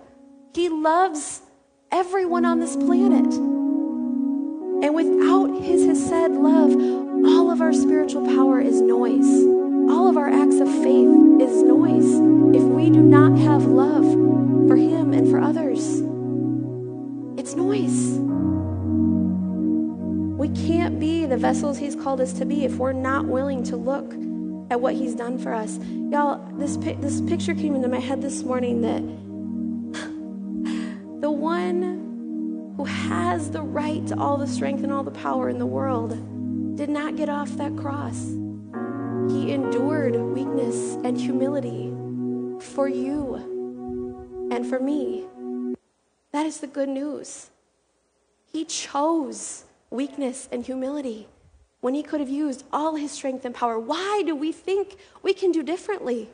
He 0.55 0.69
loves 0.69 1.43
everyone 1.91 2.45
on 2.45 2.61
this 2.61 2.77
planet. 2.77 3.52
And 4.83 4.97
without 4.97 5.63
his 5.63 5.87
Hesed 5.87 6.33
love, 6.33 6.73
all 7.25 7.53
of 7.53 7.61
our 7.61 7.73
spiritual 7.73 8.27
power 8.27 8.61
is 8.61 8.81
noise. 8.81 9.45
All 9.89 10.09
of 10.09 10.17
our 10.17 10.29
acts 10.29 10.59
of 10.59 10.69
faith 10.69 11.41
is 11.41 11.63
noise 11.63 12.17
if 12.57 12.65
we 12.65 12.91
do 12.91 13.01
not 13.01 13.39
have 13.39 13.67
love 13.67 14.03
for 14.67 14.75
him 14.75 15.13
and 15.13 15.31
for 15.31 15.39
others. 15.39 16.01
It's 17.39 17.55
noise. 17.55 18.19
We 20.37 20.49
can't 20.67 20.99
be 20.99 21.27
the 21.27 21.37
vessels 21.37 21.79
He's 21.79 21.95
called 21.95 22.21
us 22.21 22.33
to 22.35 22.45
be 22.45 22.65
if 22.65 22.79
we're 22.79 22.93
not 22.93 23.27
willing 23.27 23.63
to 23.65 23.77
look 23.77 24.13
at 24.73 24.81
what 24.81 24.95
He's 24.95 25.15
done 25.15 25.39
for 25.39 25.55
us. 25.55 25.79
Y'all, 26.11 26.45
this, 26.59 26.77
this 26.77 27.21
picture 27.21 27.55
came 27.55 27.77
into 27.77 27.87
my 27.87 28.01
head 28.01 28.21
this 28.21 28.43
morning 28.43 28.81
that 28.81 29.01
the 31.21 31.31
one 31.31 32.02
who 32.83 32.89
has 32.89 33.49
the 33.49 33.63
right 33.63 34.05
to 34.09 34.19
all 34.19 34.37
the 34.37 34.47
strength 34.47 34.83
and 34.83 34.93
all 34.93 35.05
the 35.05 35.11
power 35.13 35.49
in 35.49 35.57
the 35.57 35.65
world 35.65 36.11
did 36.77 36.89
not 36.89 37.15
get 37.15 37.29
off 37.29 37.49
that 37.51 37.77
cross. 37.77 38.31
He 39.31 39.53
endured 39.53 40.17
weakness 40.17 40.97
and 41.05 41.17
humility 41.17 41.93
for 42.73 42.89
you 42.89 43.37
and 44.51 44.67
for 44.67 44.81
me. 44.81 45.25
That 46.33 46.45
is 46.45 46.59
the 46.59 46.67
good 46.67 46.89
news. 46.89 47.51
He 48.53 48.65
chose 48.65 49.63
weakness 49.91 50.49
and 50.51 50.67
humility 50.67 51.29
when 51.83 51.95
he 51.95 52.03
could 52.03 52.19
have 52.19 52.29
used 52.29 52.65
all 52.73 52.97
his 52.97 53.13
strength 53.13 53.45
and 53.45 53.55
power. 53.55 53.79
Why 53.79 54.25
do 54.27 54.35
we 54.35 54.51
think 54.51 54.97
we 55.23 55.35
can 55.35 55.53
do 55.53 55.63
differently? 55.63 56.31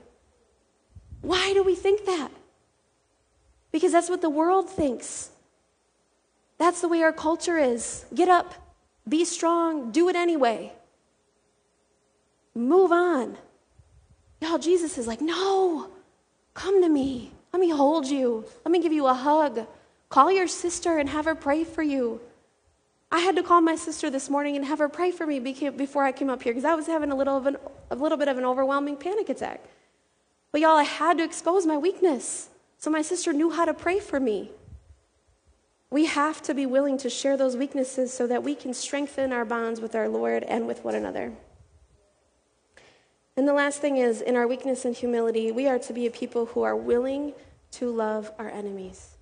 Why 1.21 1.53
do 1.53 1.63
we 1.63 1.75
think 1.75 2.07
that? 2.07 2.31
Because 3.71 3.93
that's 3.93 4.09
what 4.09 4.23
the 4.23 4.31
world 4.31 4.71
thinks. 4.71 5.33
That's 6.59 6.81
the 6.81 6.89
way 6.89 7.03
our 7.03 7.13
culture 7.13 7.57
is. 7.57 8.05
Get 8.15 8.29
up, 8.29 8.55
be 9.09 9.25
strong, 9.25 9.91
do 9.93 10.09
it 10.09 10.17
anyway. 10.17 10.73
Move 12.55 12.93
on. 12.93 13.37
Y'all, 14.41 14.59
Jesus 14.59 14.99
is 14.99 15.07
like, 15.07 15.21
no, 15.21 15.91
come 16.55 16.83
to 16.83 16.89
me. 16.89 17.33
Let 17.53 17.61
me 17.61 17.71
hold 17.71 18.07
you. 18.07 18.45
Let 18.65 18.73
me 18.73 18.81
give 18.81 18.93
you 18.93 19.07
a 19.07 19.15
hug. 19.15 19.67
Call 20.09 20.31
your 20.33 20.49
sister 20.49 20.99
and 20.99 21.09
have 21.09 21.25
her 21.25 21.35
pray 21.35 21.65
for 21.65 21.83
you. 21.83 22.21
I 23.11 23.21
had 23.21 23.37
to 23.37 23.43
call 23.43 23.61
my 23.61 23.77
sister 23.77 24.11
this 24.11 24.29
morning 24.29 24.57
and 24.57 24.65
have 24.65 24.81
her 24.81 24.89
pray 24.89 25.13
for 25.13 25.27
me 25.27 25.39
before 25.39 26.05
I 26.05 26.13
came 26.13 26.29
up 26.29 26.43
here 26.43 26.53
because 26.53 26.65
I 26.65 26.75
was 26.75 26.87
having 26.87 27.11
a 27.11 27.17
little, 27.17 27.37
of 27.37 27.47
an, 27.47 27.57
a 27.91 27.97
little 27.97 28.19
bit 28.19 28.29
of 28.29 28.37
an 28.37 28.45
overwhelming 28.45 28.97
panic 28.97 29.29
attack. 29.29 29.65
But 30.53 30.61
y'all, 30.61 30.77
I 30.77 30.83
had 30.83 31.19
to 31.19 31.25
expose 31.25 31.67
my 31.67 31.77
weakness. 31.77 32.49
So 32.79 32.91
my 32.91 33.03
sister 33.03 33.33
knew 33.33 33.51
how 33.51 33.65
to 33.65 33.75
pray 33.75 33.99
for 33.99 34.21
me. 34.21 34.51
We 35.91 36.07
have 36.07 36.43
to 36.43 36.55
be 36.55 36.67
willing 36.67 36.99
to 36.99 37.11
share 37.11 37.37
those 37.37 37.57
weaknesses 37.57 38.13
so 38.13 38.27
that 38.27 38.43
we 38.43 38.55
can 38.55 38.75
strengthen 38.75 39.33
our 39.33 39.45
bonds 39.45 39.81
with 39.81 39.95
our 39.95 40.09
Lord 40.09 40.43
and 40.43 40.67
with 40.67 40.85
one 40.85 40.95
another. 40.95 41.33
And 43.37 43.49
the 43.49 43.55
last 43.55 43.81
thing 43.81 43.97
is, 43.97 44.21
in 44.21 44.37
our 44.37 44.47
weakness 44.47 44.85
and 44.85 44.95
humility, 44.95 45.53
we 45.53 45.67
are 45.67 45.79
to 45.79 45.93
be 45.93 46.07
a 46.07 46.11
people 46.11 46.47
who 46.47 46.63
are 46.63 46.77
willing 46.77 47.33
to 47.73 47.91
love 47.91 48.33
our 48.39 48.51
enemies 48.51 49.19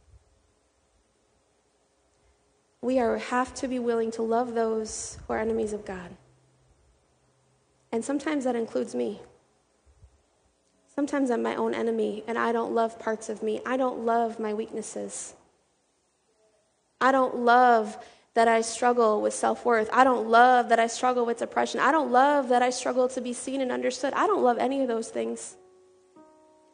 we 2.87 3.01
are, 3.01 3.19
have 3.19 3.53
to 3.53 3.67
be 3.67 3.81
willing 3.81 4.13
to 4.13 4.23
love 4.23 4.55
those 4.55 5.19
who 5.27 5.33
are 5.33 5.41
enemies 5.41 5.73
of 5.73 5.85
God. 5.85 6.17
And 7.91 8.05
sometimes 8.05 8.45
that 8.45 8.55
includes 8.55 8.95
me. 8.95 9.21
Sometimes 10.95 11.31
I'm 11.31 11.43
my 11.43 11.57
own 11.57 11.75
enemy 11.75 12.23
and 12.29 12.39
I 12.39 12.53
don't 12.53 12.73
love 12.73 12.99
parts 13.01 13.29
of 13.29 13.43
me. 13.43 13.61
I 13.67 13.77
don't 13.77 14.07
love 14.07 14.39
my 14.39 14.55
weaknesses. 14.55 15.35
I 17.01 17.13
don't 17.13 17.37
love 17.41 17.99
that 18.35 18.49
I 18.49 18.61
struggle 18.61 19.23
with 19.23 19.35
self 19.35 19.65
worth. 19.65 19.89
I 19.93 20.05
don't 20.05 20.29
love 20.29 20.69
that 20.69 20.79
I 20.79 20.87
struggle 20.89 21.25
with 21.27 21.39
depression. 21.39 21.81
I 21.81 21.91
don't 21.93 22.13
love 22.13 22.49
that 22.51 22.63
I 22.63 22.71
struggle 22.71 23.09
to 23.09 23.21
be 23.21 23.33
seen 23.33 23.61
and 23.61 23.73
understood. 23.73 24.13
I 24.15 24.27
don't 24.27 24.43
love 24.43 24.59
any 24.59 24.83
of 24.83 24.89
those 24.89 25.09
things. 25.09 25.57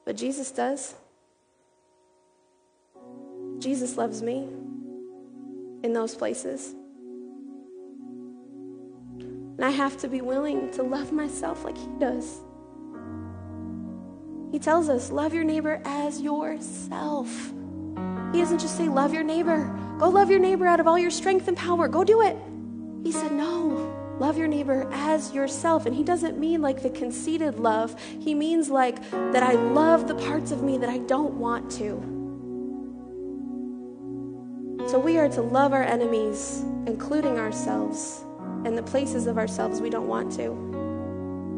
but 0.04 0.16
Jesus 0.16 0.50
does. 0.50 0.94
Jesus 3.58 3.96
loves 3.96 4.22
me 4.22 4.48
in 5.84 5.92
those 5.92 6.14
places. 6.14 6.74
And 9.56 9.64
I 9.64 9.70
have 9.70 9.96
to 9.98 10.08
be 10.08 10.20
willing 10.20 10.70
to 10.72 10.82
love 10.82 11.12
myself 11.12 11.64
like 11.64 11.78
He 11.78 11.88
does. 11.98 12.40
He 14.50 14.58
tells 14.58 14.88
us, 14.88 15.10
love 15.10 15.32
your 15.32 15.44
neighbor 15.44 15.80
as 15.84 16.20
yourself. 16.20 17.28
He 18.32 18.40
doesn't 18.40 18.58
just 18.58 18.76
say, 18.76 18.88
love 18.88 19.14
your 19.14 19.22
neighbor. 19.22 19.70
Go 20.02 20.08
love 20.08 20.30
your 20.30 20.40
neighbor 20.40 20.66
out 20.66 20.80
of 20.80 20.88
all 20.88 20.98
your 20.98 21.12
strength 21.12 21.46
and 21.46 21.56
power. 21.56 21.86
Go 21.86 22.02
do 22.02 22.22
it. 22.22 22.36
He 23.04 23.12
said, 23.12 23.30
no, 23.30 24.16
love 24.18 24.36
your 24.36 24.48
neighbor 24.48 24.88
as 24.90 25.32
yourself. 25.32 25.86
And 25.86 25.94
he 25.94 26.02
doesn't 26.02 26.40
mean 26.40 26.60
like 26.60 26.82
the 26.82 26.90
conceited 26.90 27.60
love, 27.60 27.94
he 28.18 28.34
means 28.34 28.68
like 28.68 29.00
that 29.12 29.44
I 29.44 29.52
love 29.52 30.08
the 30.08 30.16
parts 30.16 30.50
of 30.50 30.60
me 30.60 30.76
that 30.78 30.88
I 30.88 30.98
don't 30.98 31.34
want 31.34 31.70
to. 31.72 32.02
So 34.90 34.98
we 34.98 35.18
are 35.18 35.28
to 35.28 35.40
love 35.40 35.72
our 35.72 35.84
enemies, 35.84 36.64
including 36.88 37.38
ourselves, 37.38 38.24
and 38.64 38.76
the 38.76 38.82
places 38.82 39.28
of 39.28 39.38
ourselves 39.38 39.80
we 39.80 39.88
don't 39.88 40.08
want 40.08 40.32
to, 40.32 40.50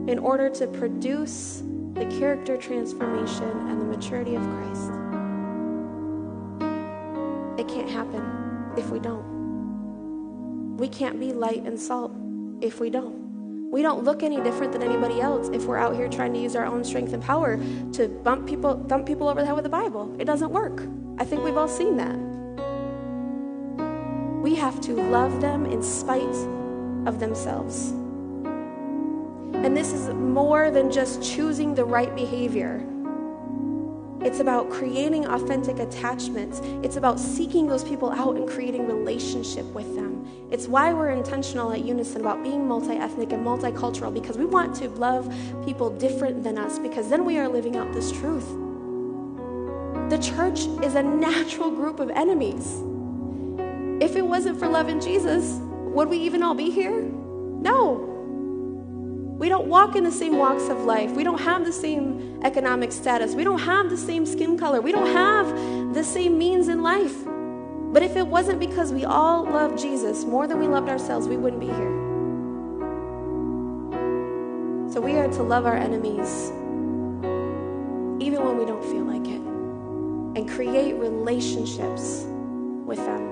in 0.07 0.18
order 0.18 0.50
to 0.50 0.66
produce 0.66 1.62
the 1.94 2.04
character 2.18 2.59
transformation 2.59 3.48
and 3.70 3.80
the 3.80 3.87
maturity 3.87 4.35
of 4.35 4.42
Christ. 4.42 5.04
It 7.59 7.69
can't 7.69 7.88
happen 7.88 8.73
if 8.77 8.90
we 8.90 8.99
don't. 8.99 10.77
We 10.77 10.88
can't 10.88 11.21
be 11.21 11.33
light 11.33 11.62
and 11.64 11.79
salt 11.79 12.12
if 12.61 12.81
we 12.81 12.90
don't. 12.90 13.71
We 13.71 13.83
don't 13.83 14.05
look 14.05 14.23
any 14.23 14.40
different 14.40 14.73
than 14.73 14.83
anybody 14.83 15.21
else 15.21 15.49
if 15.49 15.64
we're 15.64 15.79
out 15.79 15.95
here 15.97 16.09
trying 16.09 16.33
to 16.35 16.38
use 16.38 16.57
our 16.57 16.64
own 16.64 16.85
strength 16.85 17.12
and 17.12 17.23
power 17.23 17.59
to 17.93 18.09
bump 18.09 18.47
people, 18.49 18.85
thump 18.88 19.07
people 19.07 19.29
over 19.29 19.40
the 19.40 19.47
head 19.47 19.55
with 19.55 19.64
the 19.64 19.71
Bible. 19.71 20.14
It 20.19 20.25
doesn't 20.25 20.51
work. 20.51 20.83
I 21.19 21.25
think 21.25 21.45
we've 21.45 21.57
all 21.57 21.69
seen 21.69 21.97
that. 21.97 22.17
We 24.43 24.55
have 24.57 24.81
to 24.83 24.95
love 24.95 25.40
them 25.40 25.67
in 25.67 25.83
spite 25.83 26.23
of 27.07 27.19
themselves. 27.19 27.90
And 29.64 29.77
this 29.77 29.93
is 29.93 30.09
more 30.11 30.71
than 30.71 30.90
just 30.90 31.23
choosing 31.23 31.75
the 31.75 31.85
right 31.85 32.14
behavior. 32.14 32.85
It's 34.24 34.40
about 34.40 34.70
creating 34.70 35.26
authentic 35.26 35.78
attachments. 35.78 36.60
It's 36.82 36.96
about 36.96 37.20
seeking 37.20 37.68
those 37.68 37.84
people 37.84 38.10
out 38.10 38.37
and 38.37 38.48
creating 38.48 38.87
relationship 38.87 39.66
with 39.66 39.94
them. 39.94 40.26
It's 40.50 40.66
why 40.66 40.94
we're 40.94 41.10
intentional 41.10 41.72
at 41.72 41.84
Unison 41.84 42.22
about 42.22 42.42
being 42.42 42.66
multi 42.66 42.94
ethnic 42.94 43.32
and 43.32 43.44
multicultural 43.44 44.14
because 44.14 44.38
we 44.38 44.46
want 44.46 44.74
to 44.76 44.88
love 44.88 45.30
people 45.66 45.90
different 45.90 46.42
than 46.42 46.56
us 46.56 46.78
because 46.78 47.10
then 47.10 47.26
we 47.26 47.38
are 47.38 47.48
living 47.48 47.76
out 47.76 47.92
this 47.92 48.10
truth. 48.12 48.48
The 50.08 50.18
church 50.18 50.60
is 50.82 50.94
a 50.94 51.02
natural 51.02 51.70
group 51.70 52.00
of 52.00 52.08
enemies. 52.10 52.82
If 54.02 54.16
it 54.16 54.26
wasn't 54.26 54.58
for 54.58 54.68
love 54.68 54.88
in 54.88 55.00
Jesus, 55.00 55.58
would 55.60 56.08
we 56.08 56.16
even 56.18 56.42
all 56.42 56.54
be 56.54 56.70
here? 56.70 57.02
No. 57.02 58.13
We 59.37 59.49
don't 59.49 59.66
walk 59.66 59.97
in 59.97 60.05
the 60.05 60.12
same 60.12 60.38
walks 60.38 60.68
of 60.68 60.85
life. 60.85 61.11
We 61.11 61.25
don't 61.25 61.40
have 61.40 61.64
the 61.64 61.73
same 61.73 62.40
economic 62.44 62.92
status. 62.92 63.35
We 63.35 63.42
don't 63.42 63.59
have 63.59 63.90
the 63.90 63.97
same 63.97 64.27
skin 64.27 64.57
color. 64.57 64.81
We 64.81 64.92
don't 64.92 65.12
have 65.12 65.92
the 65.92 66.05
same 66.05 66.38
means 66.38 66.68
in 66.68 66.83
life. 66.83 67.25
But 67.92 68.05
if 68.05 68.16
it 68.16 68.27
wasn't 68.27 68.61
because 68.61 68.92
we 68.92 69.05
all 69.05 69.44
loved 69.44 69.79
Jesus 69.79 70.25
more 70.25 70.47
than 70.47 70.61
we 70.61 70.68
loved 70.68 70.88
ourselves, 70.88 71.27
we 71.27 71.37
wouldn't 71.37 71.61
be 71.61 71.66
here. 71.66 72.05
So 74.92 75.01
we 75.01 75.16
are 75.16 75.27
to 75.27 75.42
love 75.42 75.66
our 75.66 75.77
enemies 75.77 76.53
even 78.23 78.44
when 78.44 78.57
we 78.57 78.64
don't 78.64 78.85
feel 78.85 79.05
like 79.05 79.27
it 79.27 79.40
and 80.38 80.49
create 80.49 80.94
relationships 80.94 82.25
with 82.87 82.99
them. 82.99 83.31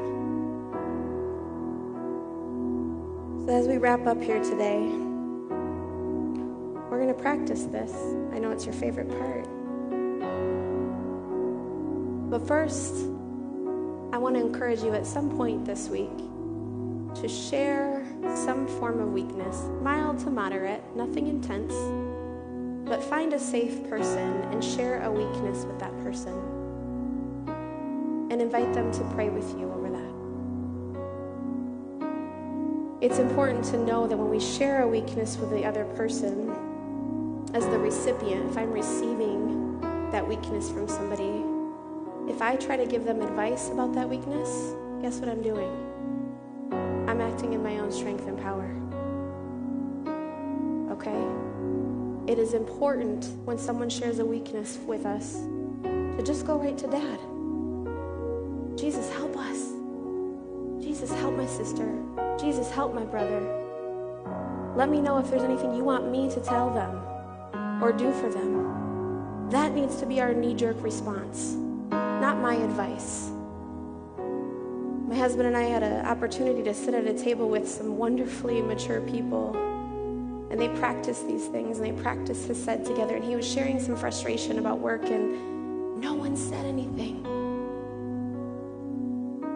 So 3.46 3.52
as 3.52 3.68
we 3.68 3.78
wrap 3.78 4.06
up 4.06 4.20
here 4.20 4.42
today, 4.42 4.90
to 7.12 7.18
practice 7.22 7.64
this. 7.64 7.92
I 8.32 8.38
know 8.38 8.50
it's 8.50 8.64
your 8.64 8.74
favorite 8.74 9.08
part. 9.18 9.44
But 12.30 12.46
first, 12.46 12.94
I 14.12 14.18
want 14.18 14.36
to 14.36 14.40
encourage 14.40 14.82
you 14.82 14.94
at 14.94 15.06
some 15.06 15.36
point 15.36 15.66
this 15.66 15.88
week 15.88 16.16
to 17.16 17.28
share 17.28 18.06
some 18.34 18.66
form 18.66 19.00
of 19.00 19.12
weakness, 19.12 19.68
mild 19.82 20.18
to 20.20 20.30
moderate, 20.30 20.82
nothing 20.96 21.26
intense, 21.26 21.74
but 22.88 23.04
find 23.04 23.34
a 23.34 23.38
safe 23.38 23.86
person 23.90 24.42
and 24.50 24.64
share 24.64 25.02
a 25.02 25.10
weakness 25.10 25.66
with 25.66 25.78
that 25.78 25.94
person. 26.02 26.32
And 28.30 28.40
invite 28.40 28.72
them 28.72 28.90
to 28.92 29.04
pray 29.14 29.28
with 29.28 29.50
you 29.58 29.70
over 29.70 29.90
that. 29.90 30.12
It's 33.04 33.18
important 33.18 33.64
to 33.66 33.76
know 33.76 34.06
that 34.06 34.16
when 34.16 34.30
we 34.30 34.40
share 34.40 34.82
a 34.82 34.88
weakness 34.88 35.36
with 35.36 35.50
the 35.50 35.66
other 35.66 35.84
person, 35.96 36.71
as 37.54 37.66
the 37.66 37.78
recipient, 37.78 38.50
if 38.50 38.56
I'm 38.56 38.72
receiving 38.72 39.78
that 40.10 40.26
weakness 40.26 40.70
from 40.70 40.88
somebody, 40.88 41.44
if 42.32 42.40
I 42.40 42.56
try 42.56 42.76
to 42.76 42.86
give 42.86 43.04
them 43.04 43.20
advice 43.20 43.68
about 43.68 43.92
that 43.94 44.08
weakness, 44.08 44.74
guess 45.02 45.18
what 45.18 45.28
I'm 45.28 45.42
doing? 45.42 45.70
I'm 47.08 47.20
acting 47.20 47.52
in 47.52 47.62
my 47.62 47.78
own 47.78 47.92
strength 47.92 48.26
and 48.26 48.38
power. 48.40 48.70
Okay? 50.92 52.32
It 52.32 52.38
is 52.38 52.54
important 52.54 53.26
when 53.44 53.58
someone 53.58 53.90
shares 53.90 54.18
a 54.18 54.24
weakness 54.24 54.78
with 54.86 55.04
us 55.04 55.34
to 55.82 56.22
just 56.24 56.46
go 56.46 56.56
right 56.56 56.78
to 56.78 56.86
dad. 56.86 57.18
Jesus, 58.78 59.12
help 59.12 59.36
us. 59.36 59.72
Jesus, 60.82 61.12
help 61.12 61.36
my 61.36 61.46
sister. 61.46 62.02
Jesus, 62.40 62.70
help 62.70 62.94
my 62.94 63.04
brother. 63.04 63.58
Let 64.74 64.88
me 64.88 65.02
know 65.02 65.18
if 65.18 65.28
there's 65.28 65.42
anything 65.42 65.74
you 65.74 65.84
want 65.84 66.10
me 66.10 66.30
to 66.30 66.40
tell 66.40 66.72
them 66.72 67.02
or 67.82 67.92
do 67.92 68.12
for 68.12 68.30
them. 68.30 69.50
That 69.50 69.72
needs 69.74 69.96
to 69.96 70.06
be 70.06 70.20
our 70.20 70.32
knee 70.32 70.54
jerk 70.54 70.80
response, 70.82 71.54
not 71.90 72.38
my 72.38 72.54
advice. 72.54 73.30
My 75.08 75.16
husband 75.16 75.48
and 75.48 75.56
I 75.56 75.64
had 75.64 75.82
an 75.82 76.06
opportunity 76.06 76.62
to 76.62 76.72
sit 76.72 76.94
at 76.94 77.06
a 77.06 77.12
table 77.12 77.48
with 77.48 77.68
some 77.68 77.98
wonderfully 77.98 78.62
mature 78.62 79.00
people, 79.00 79.54
and 80.50 80.60
they 80.60 80.68
practiced 80.68 81.26
these 81.26 81.46
things 81.48 81.78
and 81.78 81.86
they 81.86 82.02
practiced 82.02 82.46
Hesed 82.46 82.86
together. 82.86 83.16
And 83.16 83.24
he 83.24 83.34
was 83.34 83.46
sharing 83.46 83.80
some 83.80 83.96
frustration 83.96 84.58
about 84.60 84.78
work, 84.78 85.04
and 85.06 86.00
no 86.00 86.14
one 86.14 86.36
said 86.36 86.64
anything. 86.64 87.26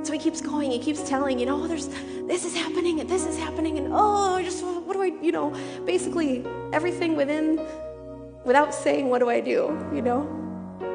So 0.02 0.12
he 0.12 0.18
keeps 0.18 0.40
going, 0.40 0.72
he 0.72 0.78
keeps 0.80 1.08
telling, 1.08 1.38
you 1.38 1.46
know, 1.46 1.62
oh, 1.62 1.66
there's 1.68 1.88
this 2.26 2.44
is 2.44 2.56
happening 2.56 2.98
and 3.00 3.08
this 3.08 3.24
is 3.24 3.38
happening, 3.38 3.78
and 3.78 3.88
oh, 3.92 4.42
just 4.42 4.64
what 4.64 4.94
do 4.94 5.02
I, 5.02 5.12
you 5.22 5.30
know, 5.30 5.54
basically 5.84 6.44
everything 6.72 7.14
within 7.14 7.60
without 8.46 8.72
saying, 8.72 9.10
What 9.10 9.18
do 9.18 9.28
I 9.28 9.40
do? 9.40 9.76
You 9.92 10.00
know? 10.00 10.22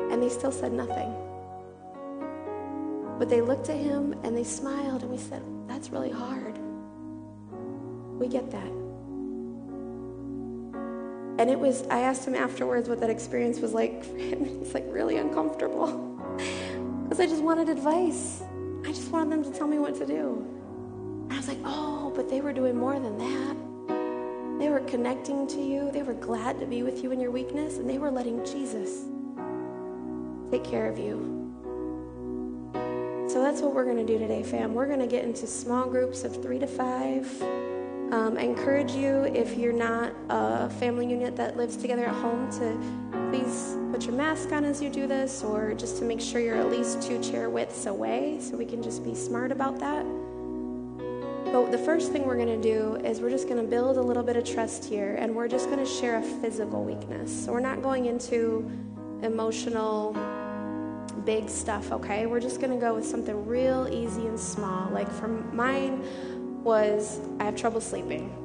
And 0.10 0.24
they 0.24 0.30
still 0.30 0.52
said 0.52 0.74
nothing. 0.74 1.14
But 3.20 3.30
they 3.30 3.42
looked 3.42 3.70
at 3.70 3.78
him 3.78 4.14
and 4.24 4.36
they 4.36 4.44
smiled, 4.44 5.04
and 5.04 5.12
we 5.12 5.18
said, 5.18 5.44
That's 5.68 5.92
really 5.92 6.10
hard. 6.10 6.58
We 8.18 8.28
get 8.28 8.50
that. 8.52 8.72
And 11.40 11.50
it 11.50 11.60
was, 11.60 11.84
I 11.90 12.02
asked 12.02 12.28
him 12.28 12.36
afterwards 12.36 12.88
what 12.88 13.00
that 13.02 13.10
experience 13.10 13.60
was 13.60 13.74
like 13.74 14.04
for 14.04 14.18
him. 14.18 14.46
He's 14.60 14.74
like, 14.74 14.86
really 14.88 15.18
uncomfortable. 15.18 16.08
Because 17.04 17.26
I 17.26 17.28
just 17.28 17.44
wanted 17.44 17.68
advice. 17.68 18.42
I 18.86 18.88
just 18.94 19.12
wanted 19.12 19.32
them 19.32 19.44
to 19.44 19.52
tell 19.52 19.68
me 19.68 19.80
what 19.80 19.96
to 19.96 20.06
do. 20.06 20.48
And 21.24 21.34
I 21.34 21.36
was 21.36 21.50
like, 21.50 21.58
oh, 21.66 22.14
but 22.16 22.30
they 22.30 22.40
were 22.40 22.54
doing 22.54 22.78
more 22.78 22.98
than 22.98 23.18
that. 23.18 23.58
They 24.62 24.70
were 24.70 24.82
connecting 24.82 25.48
to 25.48 25.60
you. 25.60 25.90
They 25.92 26.04
were 26.04 26.14
glad 26.14 26.60
to 26.60 26.68
be 26.68 26.84
with 26.84 27.02
you 27.02 27.12
in 27.12 27.20
your 27.20 27.32
weakness, 27.32 27.78
and 27.78 27.90
they 27.90 27.98
were 27.98 28.12
letting 28.12 28.46
Jesus 28.46 29.06
take 30.52 30.64
care 30.64 30.88
of 30.88 31.00
you. 31.00 31.40
So 33.28 33.42
that's 33.42 33.62
what 33.62 33.74
we're 33.74 33.86
going 33.86 33.98
to 33.98 34.06
do 34.06 34.20
today, 34.20 34.44
fam. 34.44 34.76
We're 34.76 34.86
going 34.86 35.00
to 35.00 35.08
get 35.08 35.24
into 35.24 35.48
small 35.48 35.88
groups 35.88 36.24
of 36.24 36.44
three 36.44 36.60
to 36.60 36.68
five. 36.68 37.42
Um, 37.42 38.36
I 38.38 38.44
encourage 38.44 38.92
you, 38.92 39.24
if 39.34 39.58
you're 39.58 39.74
not 39.74 40.14
a 40.30 40.70
family 40.70 41.08
unit 41.08 41.36
that 41.38 41.58
lives 41.58 41.76
together 41.76 42.06
at 42.06 42.14
home, 42.14 42.52
to 42.60 42.78
please 43.32 43.76
put 43.92 44.06
your 44.06 44.14
mask 44.14 44.52
on 44.52 44.64
as 44.64 44.80
you 44.80 44.92
do 44.92 45.08
this, 45.08 45.44
or 45.44 45.74
just 45.74 45.98
to 45.98 46.06
make 46.06 46.22
sure 46.22 46.40
you're 46.40 46.58
at 46.58 46.70
least 46.70 47.02
two 47.02 47.20
chair 47.20 47.50
widths 47.50 47.88
away 47.88 48.38
so 48.40 48.56
we 48.58 48.66
can 48.66 48.84
just 48.84 49.04
be 49.04 49.16
smart 49.16 49.52
about 49.52 49.80
that. 49.80 50.06
But 51.52 51.70
the 51.70 51.78
first 51.78 52.14
thing 52.14 52.26
we're 52.26 52.38
going 52.38 52.62
to 52.62 52.62
do 52.62 52.96
is 53.06 53.20
we're 53.20 53.30
just 53.30 53.50
going 53.50 53.62
to 53.62 53.68
build 53.68 53.98
a 53.98 54.02
little 54.02 54.24
bit 54.24 54.38
of 54.38 54.46
trust 54.46 54.86
here 54.86 55.16
and 55.20 55.36
we're 55.36 55.50
just 55.50 55.66
going 55.66 55.80
to 55.80 55.86
share 55.86 56.18
a 56.18 56.22
physical 56.22 56.82
weakness. 56.86 57.44
So 57.44 57.52
we're 57.52 57.60
not 57.60 57.82
going 57.82 58.06
into 58.06 58.72
emotional 59.22 60.16
big 61.26 61.50
stuff, 61.50 61.92
okay? 61.92 62.26
We're 62.26 62.40
just 62.40 62.62
going 62.62 62.72
to 62.72 62.80
go 62.80 62.96
with 62.96 63.06
something 63.06 63.46
real 63.46 63.90
easy 63.92 64.28
and 64.28 64.40
small. 64.40 64.90
Like 64.92 65.12
for 65.12 65.28
mine 65.28 66.64
was 66.64 67.20
I 67.40 67.44
have 67.44 67.58
trouble 67.58 67.82
sleeping. 67.82 68.38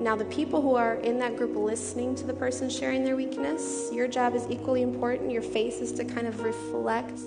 Now, 0.00 0.14
the 0.14 0.26
people 0.26 0.62
who 0.62 0.76
are 0.76 0.94
in 0.94 1.18
that 1.18 1.36
group 1.36 1.56
listening 1.56 2.14
to 2.14 2.24
the 2.24 2.32
person 2.32 2.70
sharing 2.70 3.04
their 3.04 3.16
weakness, 3.16 3.90
your 3.92 4.06
job 4.06 4.34
is 4.36 4.46
equally 4.48 4.82
important. 4.82 5.30
Your 5.32 5.42
face 5.42 5.80
is 5.80 5.92
to 5.92 6.04
kind 6.04 6.26
of 6.26 6.40
reflect 6.40 7.18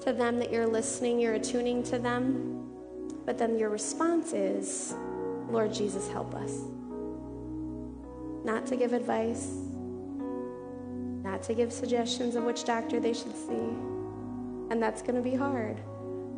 to 0.00 0.12
them 0.12 0.38
that 0.38 0.50
you're 0.50 0.66
listening, 0.66 1.20
you're 1.20 1.34
attuning 1.34 1.82
to 1.84 1.98
them. 1.98 2.69
But 3.26 3.38
then 3.38 3.58
your 3.58 3.70
response 3.70 4.32
is, 4.32 4.94
Lord 5.48 5.72
Jesus, 5.72 6.08
help 6.08 6.34
us. 6.34 6.52
Not 8.44 8.66
to 8.66 8.76
give 8.76 8.92
advice, 8.92 9.52
not 11.22 11.42
to 11.44 11.54
give 11.54 11.72
suggestions 11.72 12.36
of 12.36 12.44
which 12.44 12.64
doctor 12.64 13.00
they 13.00 13.12
should 13.12 13.36
see. 13.36 13.68
And 14.70 14.82
that's 14.82 15.02
going 15.02 15.16
to 15.16 15.22
be 15.22 15.34
hard. 15.34 15.80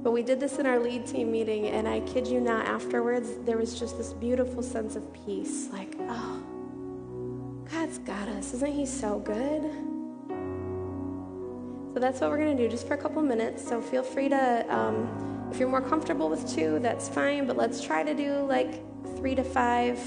But 0.03 0.11
we 0.11 0.23
did 0.23 0.41
this 0.41 0.59
in 0.59 0.67
our 0.67 0.81
lead 0.81 1.07
team 1.07 1.31
meeting, 1.31 1.69
and 1.69 1.87
I 1.87 2.01
kid 2.01 2.27
you 2.27 2.41
not, 2.41 2.67
afterwards, 2.67 3.29
there 3.45 3.57
was 3.57 3.79
just 3.79 3.97
this 3.97 4.13
beautiful 4.13 4.63
sense 4.63 4.97
of 4.97 5.13
peace. 5.25 5.69
Like, 5.71 5.95
oh, 6.09 6.43
God's 7.71 7.99
got 7.99 8.29
us. 8.29 8.53
Isn't 8.55 8.73
He 8.73 8.85
so 8.85 9.21
good? 9.21 9.92
So 11.93 12.01
that's 12.01 12.21
what 12.21 12.31
we're 12.31 12.39
going 12.39 12.57
to 12.57 12.63
do 12.63 12.69
just 12.69 12.87
for 12.87 12.95
a 12.95 12.99
couple 12.99 13.23
minutes. 13.23 13.67
So 13.67 13.81
feel 13.81 14.03
free 14.03 14.29
to, 14.29 14.75
um, 14.75 15.49
if 15.51 15.59
you're 15.59 15.69
more 15.69 15.83
comfortable 15.83 16.29
with 16.29 16.49
two, 16.55 16.79
that's 16.79 17.09
fine, 17.09 17.47
but 17.47 17.57
let's 17.57 17.83
try 17.83 18.03
to 18.03 18.15
do 18.15 18.39
like 18.47 18.81
three 19.17 19.35
to 19.35 19.45
five. 19.45 19.99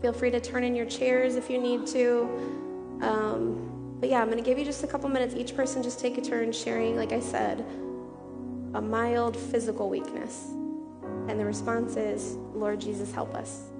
Feel 0.00 0.12
free 0.12 0.30
to 0.30 0.40
turn 0.40 0.64
in 0.64 0.74
your 0.74 0.86
chairs 0.86 1.36
if 1.36 1.50
you 1.50 1.58
need 1.58 1.86
to. 1.88 2.28
Um, 3.02 3.96
but 4.00 4.08
yeah, 4.08 4.20
I'm 4.20 4.26
going 4.30 4.38
to 4.38 4.44
give 4.44 4.58
you 4.58 4.64
just 4.64 4.84
a 4.84 4.86
couple 4.86 5.08
minutes. 5.08 5.34
Each 5.34 5.54
person 5.54 5.82
just 5.82 5.98
take 6.00 6.18
a 6.18 6.20
turn 6.20 6.52
sharing, 6.52 6.96
like 6.96 7.12
I 7.12 7.20
said 7.20 7.64
a 8.74 8.80
mild 8.80 9.36
physical 9.36 9.88
weakness. 9.88 10.48
And 11.28 11.38
the 11.38 11.44
response 11.44 11.96
is, 11.96 12.36
Lord 12.54 12.80
Jesus, 12.80 13.12
help 13.12 13.34
us. 13.34 13.71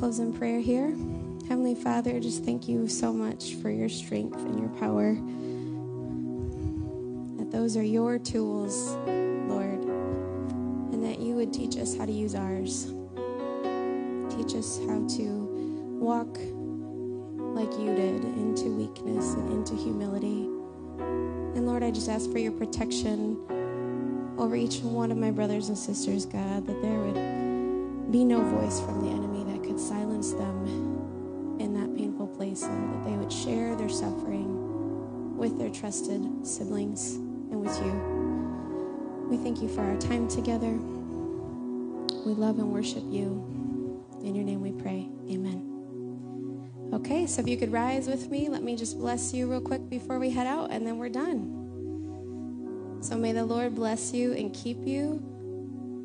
Close 0.00 0.18
in 0.18 0.32
prayer 0.32 0.60
here. 0.60 0.96
Heavenly 1.46 1.74
Father, 1.74 2.18
just 2.20 2.42
thank 2.42 2.66
you 2.66 2.88
so 2.88 3.12
much 3.12 3.56
for 3.56 3.68
your 3.68 3.90
strength 3.90 4.38
and 4.38 4.58
your 4.58 4.70
power. 4.80 5.12
That 7.36 7.50
those 7.50 7.76
are 7.76 7.82
your 7.82 8.18
tools, 8.18 8.92
Lord, 9.06 9.84
and 10.94 11.04
that 11.04 11.20
you 11.20 11.34
would 11.34 11.52
teach 11.52 11.76
us 11.76 11.94
how 11.94 12.06
to 12.06 12.12
use 12.12 12.34
ours. 12.34 12.86
Teach 14.34 14.54
us 14.54 14.78
how 14.88 15.06
to 15.18 15.48
walk 16.00 16.34
like 17.54 17.70
you 17.78 17.94
did 17.94 18.24
into 18.24 18.74
weakness 18.74 19.34
and 19.34 19.52
into 19.52 19.74
humility. 19.74 20.48
And 21.54 21.66
Lord, 21.66 21.82
I 21.82 21.90
just 21.90 22.08
ask 22.08 22.32
for 22.32 22.38
your 22.38 22.52
protection 22.52 23.36
over 24.38 24.56
each 24.56 24.78
one 24.78 25.12
of 25.12 25.18
my 25.18 25.30
brothers 25.30 25.68
and 25.68 25.76
sisters, 25.76 26.24
God, 26.24 26.66
that 26.66 26.80
there 26.80 27.00
would 27.00 28.10
be 28.10 28.24
no 28.24 28.40
voice 28.40 28.80
from 28.80 29.02
the 29.02 29.10
enemy 29.10 29.44
that 29.44 29.59
could 29.70 29.78
silence 29.78 30.32
them 30.32 31.56
in 31.60 31.72
that 31.74 31.96
painful 31.96 32.26
place, 32.26 32.62
Lord, 32.62 32.92
that 32.92 33.04
they 33.04 33.16
would 33.16 33.32
share 33.32 33.76
their 33.76 33.88
suffering 33.88 35.36
with 35.36 35.58
their 35.60 35.70
trusted 35.70 36.44
siblings 36.44 37.14
and 37.14 37.60
with 37.60 37.78
you. 37.78 37.92
We 39.30 39.36
thank 39.36 39.62
you 39.62 39.68
for 39.68 39.82
our 39.82 39.96
time 39.98 40.26
together. 40.26 40.72
We 42.26 42.32
love 42.32 42.58
and 42.58 42.72
worship 42.72 43.04
you. 43.06 44.04
In 44.24 44.34
your 44.34 44.44
name 44.44 44.60
we 44.60 44.72
pray. 44.72 45.08
Amen. 45.30 46.90
Okay, 46.92 47.28
so 47.28 47.40
if 47.40 47.46
you 47.46 47.56
could 47.56 47.70
rise 47.70 48.08
with 48.08 48.28
me, 48.28 48.48
let 48.48 48.64
me 48.64 48.74
just 48.74 48.98
bless 48.98 49.32
you 49.32 49.48
real 49.48 49.60
quick 49.60 49.88
before 49.88 50.18
we 50.18 50.30
head 50.30 50.48
out, 50.48 50.72
and 50.72 50.84
then 50.84 50.98
we're 50.98 51.08
done. 51.08 52.98
So 53.02 53.16
may 53.16 53.30
the 53.30 53.44
Lord 53.44 53.76
bless 53.76 54.12
you 54.12 54.32
and 54.32 54.52
keep 54.52 54.84
you. 54.84 55.22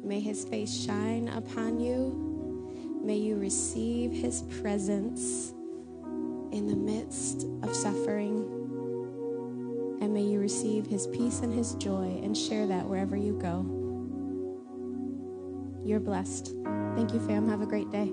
May 0.04 0.20
his 0.20 0.46
face 0.46 0.72
shine 0.72 1.30
upon 1.30 1.80
you. 1.80 2.25
May 3.06 3.18
you 3.18 3.36
receive 3.36 4.12
his 4.14 4.42
presence 4.60 5.52
in 6.52 6.66
the 6.66 6.76
midst 6.76 7.46
of 7.62 7.76
suffering. 7.76 8.40
And 10.02 10.12
may 10.12 10.24
you 10.24 10.40
receive 10.40 10.88
his 10.88 11.06
peace 11.06 11.42
and 11.42 11.54
his 11.54 11.76
joy 11.76 12.20
and 12.24 12.36
share 12.36 12.66
that 12.66 12.88
wherever 12.88 13.16
you 13.16 13.38
go. 13.38 13.62
You're 15.86 16.00
blessed. 16.00 16.56
Thank 16.96 17.14
you, 17.14 17.20
fam. 17.20 17.48
Have 17.48 17.62
a 17.62 17.68
great 17.68 17.92
day. 17.92 18.12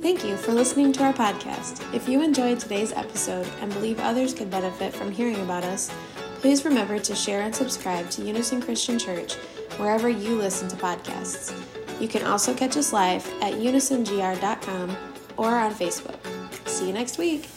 Thank 0.00 0.24
you 0.24 0.36
for 0.36 0.52
listening 0.52 0.92
to 0.92 1.02
our 1.02 1.12
podcast. 1.12 1.82
If 1.92 2.08
you 2.08 2.22
enjoyed 2.22 2.60
today's 2.60 2.92
episode 2.92 3.48
and 3.60 3.72
believe 3.72 3.98
others 3.98 4.34
could 4.34 4.52
benefit 4.52 4.94
from 4.94 5.10
hearing 5.10 5.40
about 5.40 5.64
us, 5.64 5.90
please 6.36 6.64
remember 6.64 7.00
to 7.00 7.14
share 7.16 7.42
and 7.42 7.52
subscribe 7.52 8.08
to 8.10 8.22
Unison 8.22 8.62
Christian 8.62 9.00
Church 9.00 9.34
wherever 9.78 10.08
you 10.08 10.36
listen 10.36 10.68
to 10.68 10.76
podcasts. 10.76 11.52
You 12.00 12.08
can 12.08 12.24
also 12.26 12.54
catch 12.54 12.76
us 12.76 12.92
live 12.92 13.26
at 13.40 13.54
unisongr.com 13.54 14.96
or 15.36 15.54
on 15.54 15.72
Facebook. 15.72 16.18
See 16.66 16.86
you 16.86 16.92
next 16.92 17.18
week. 17.18 17.48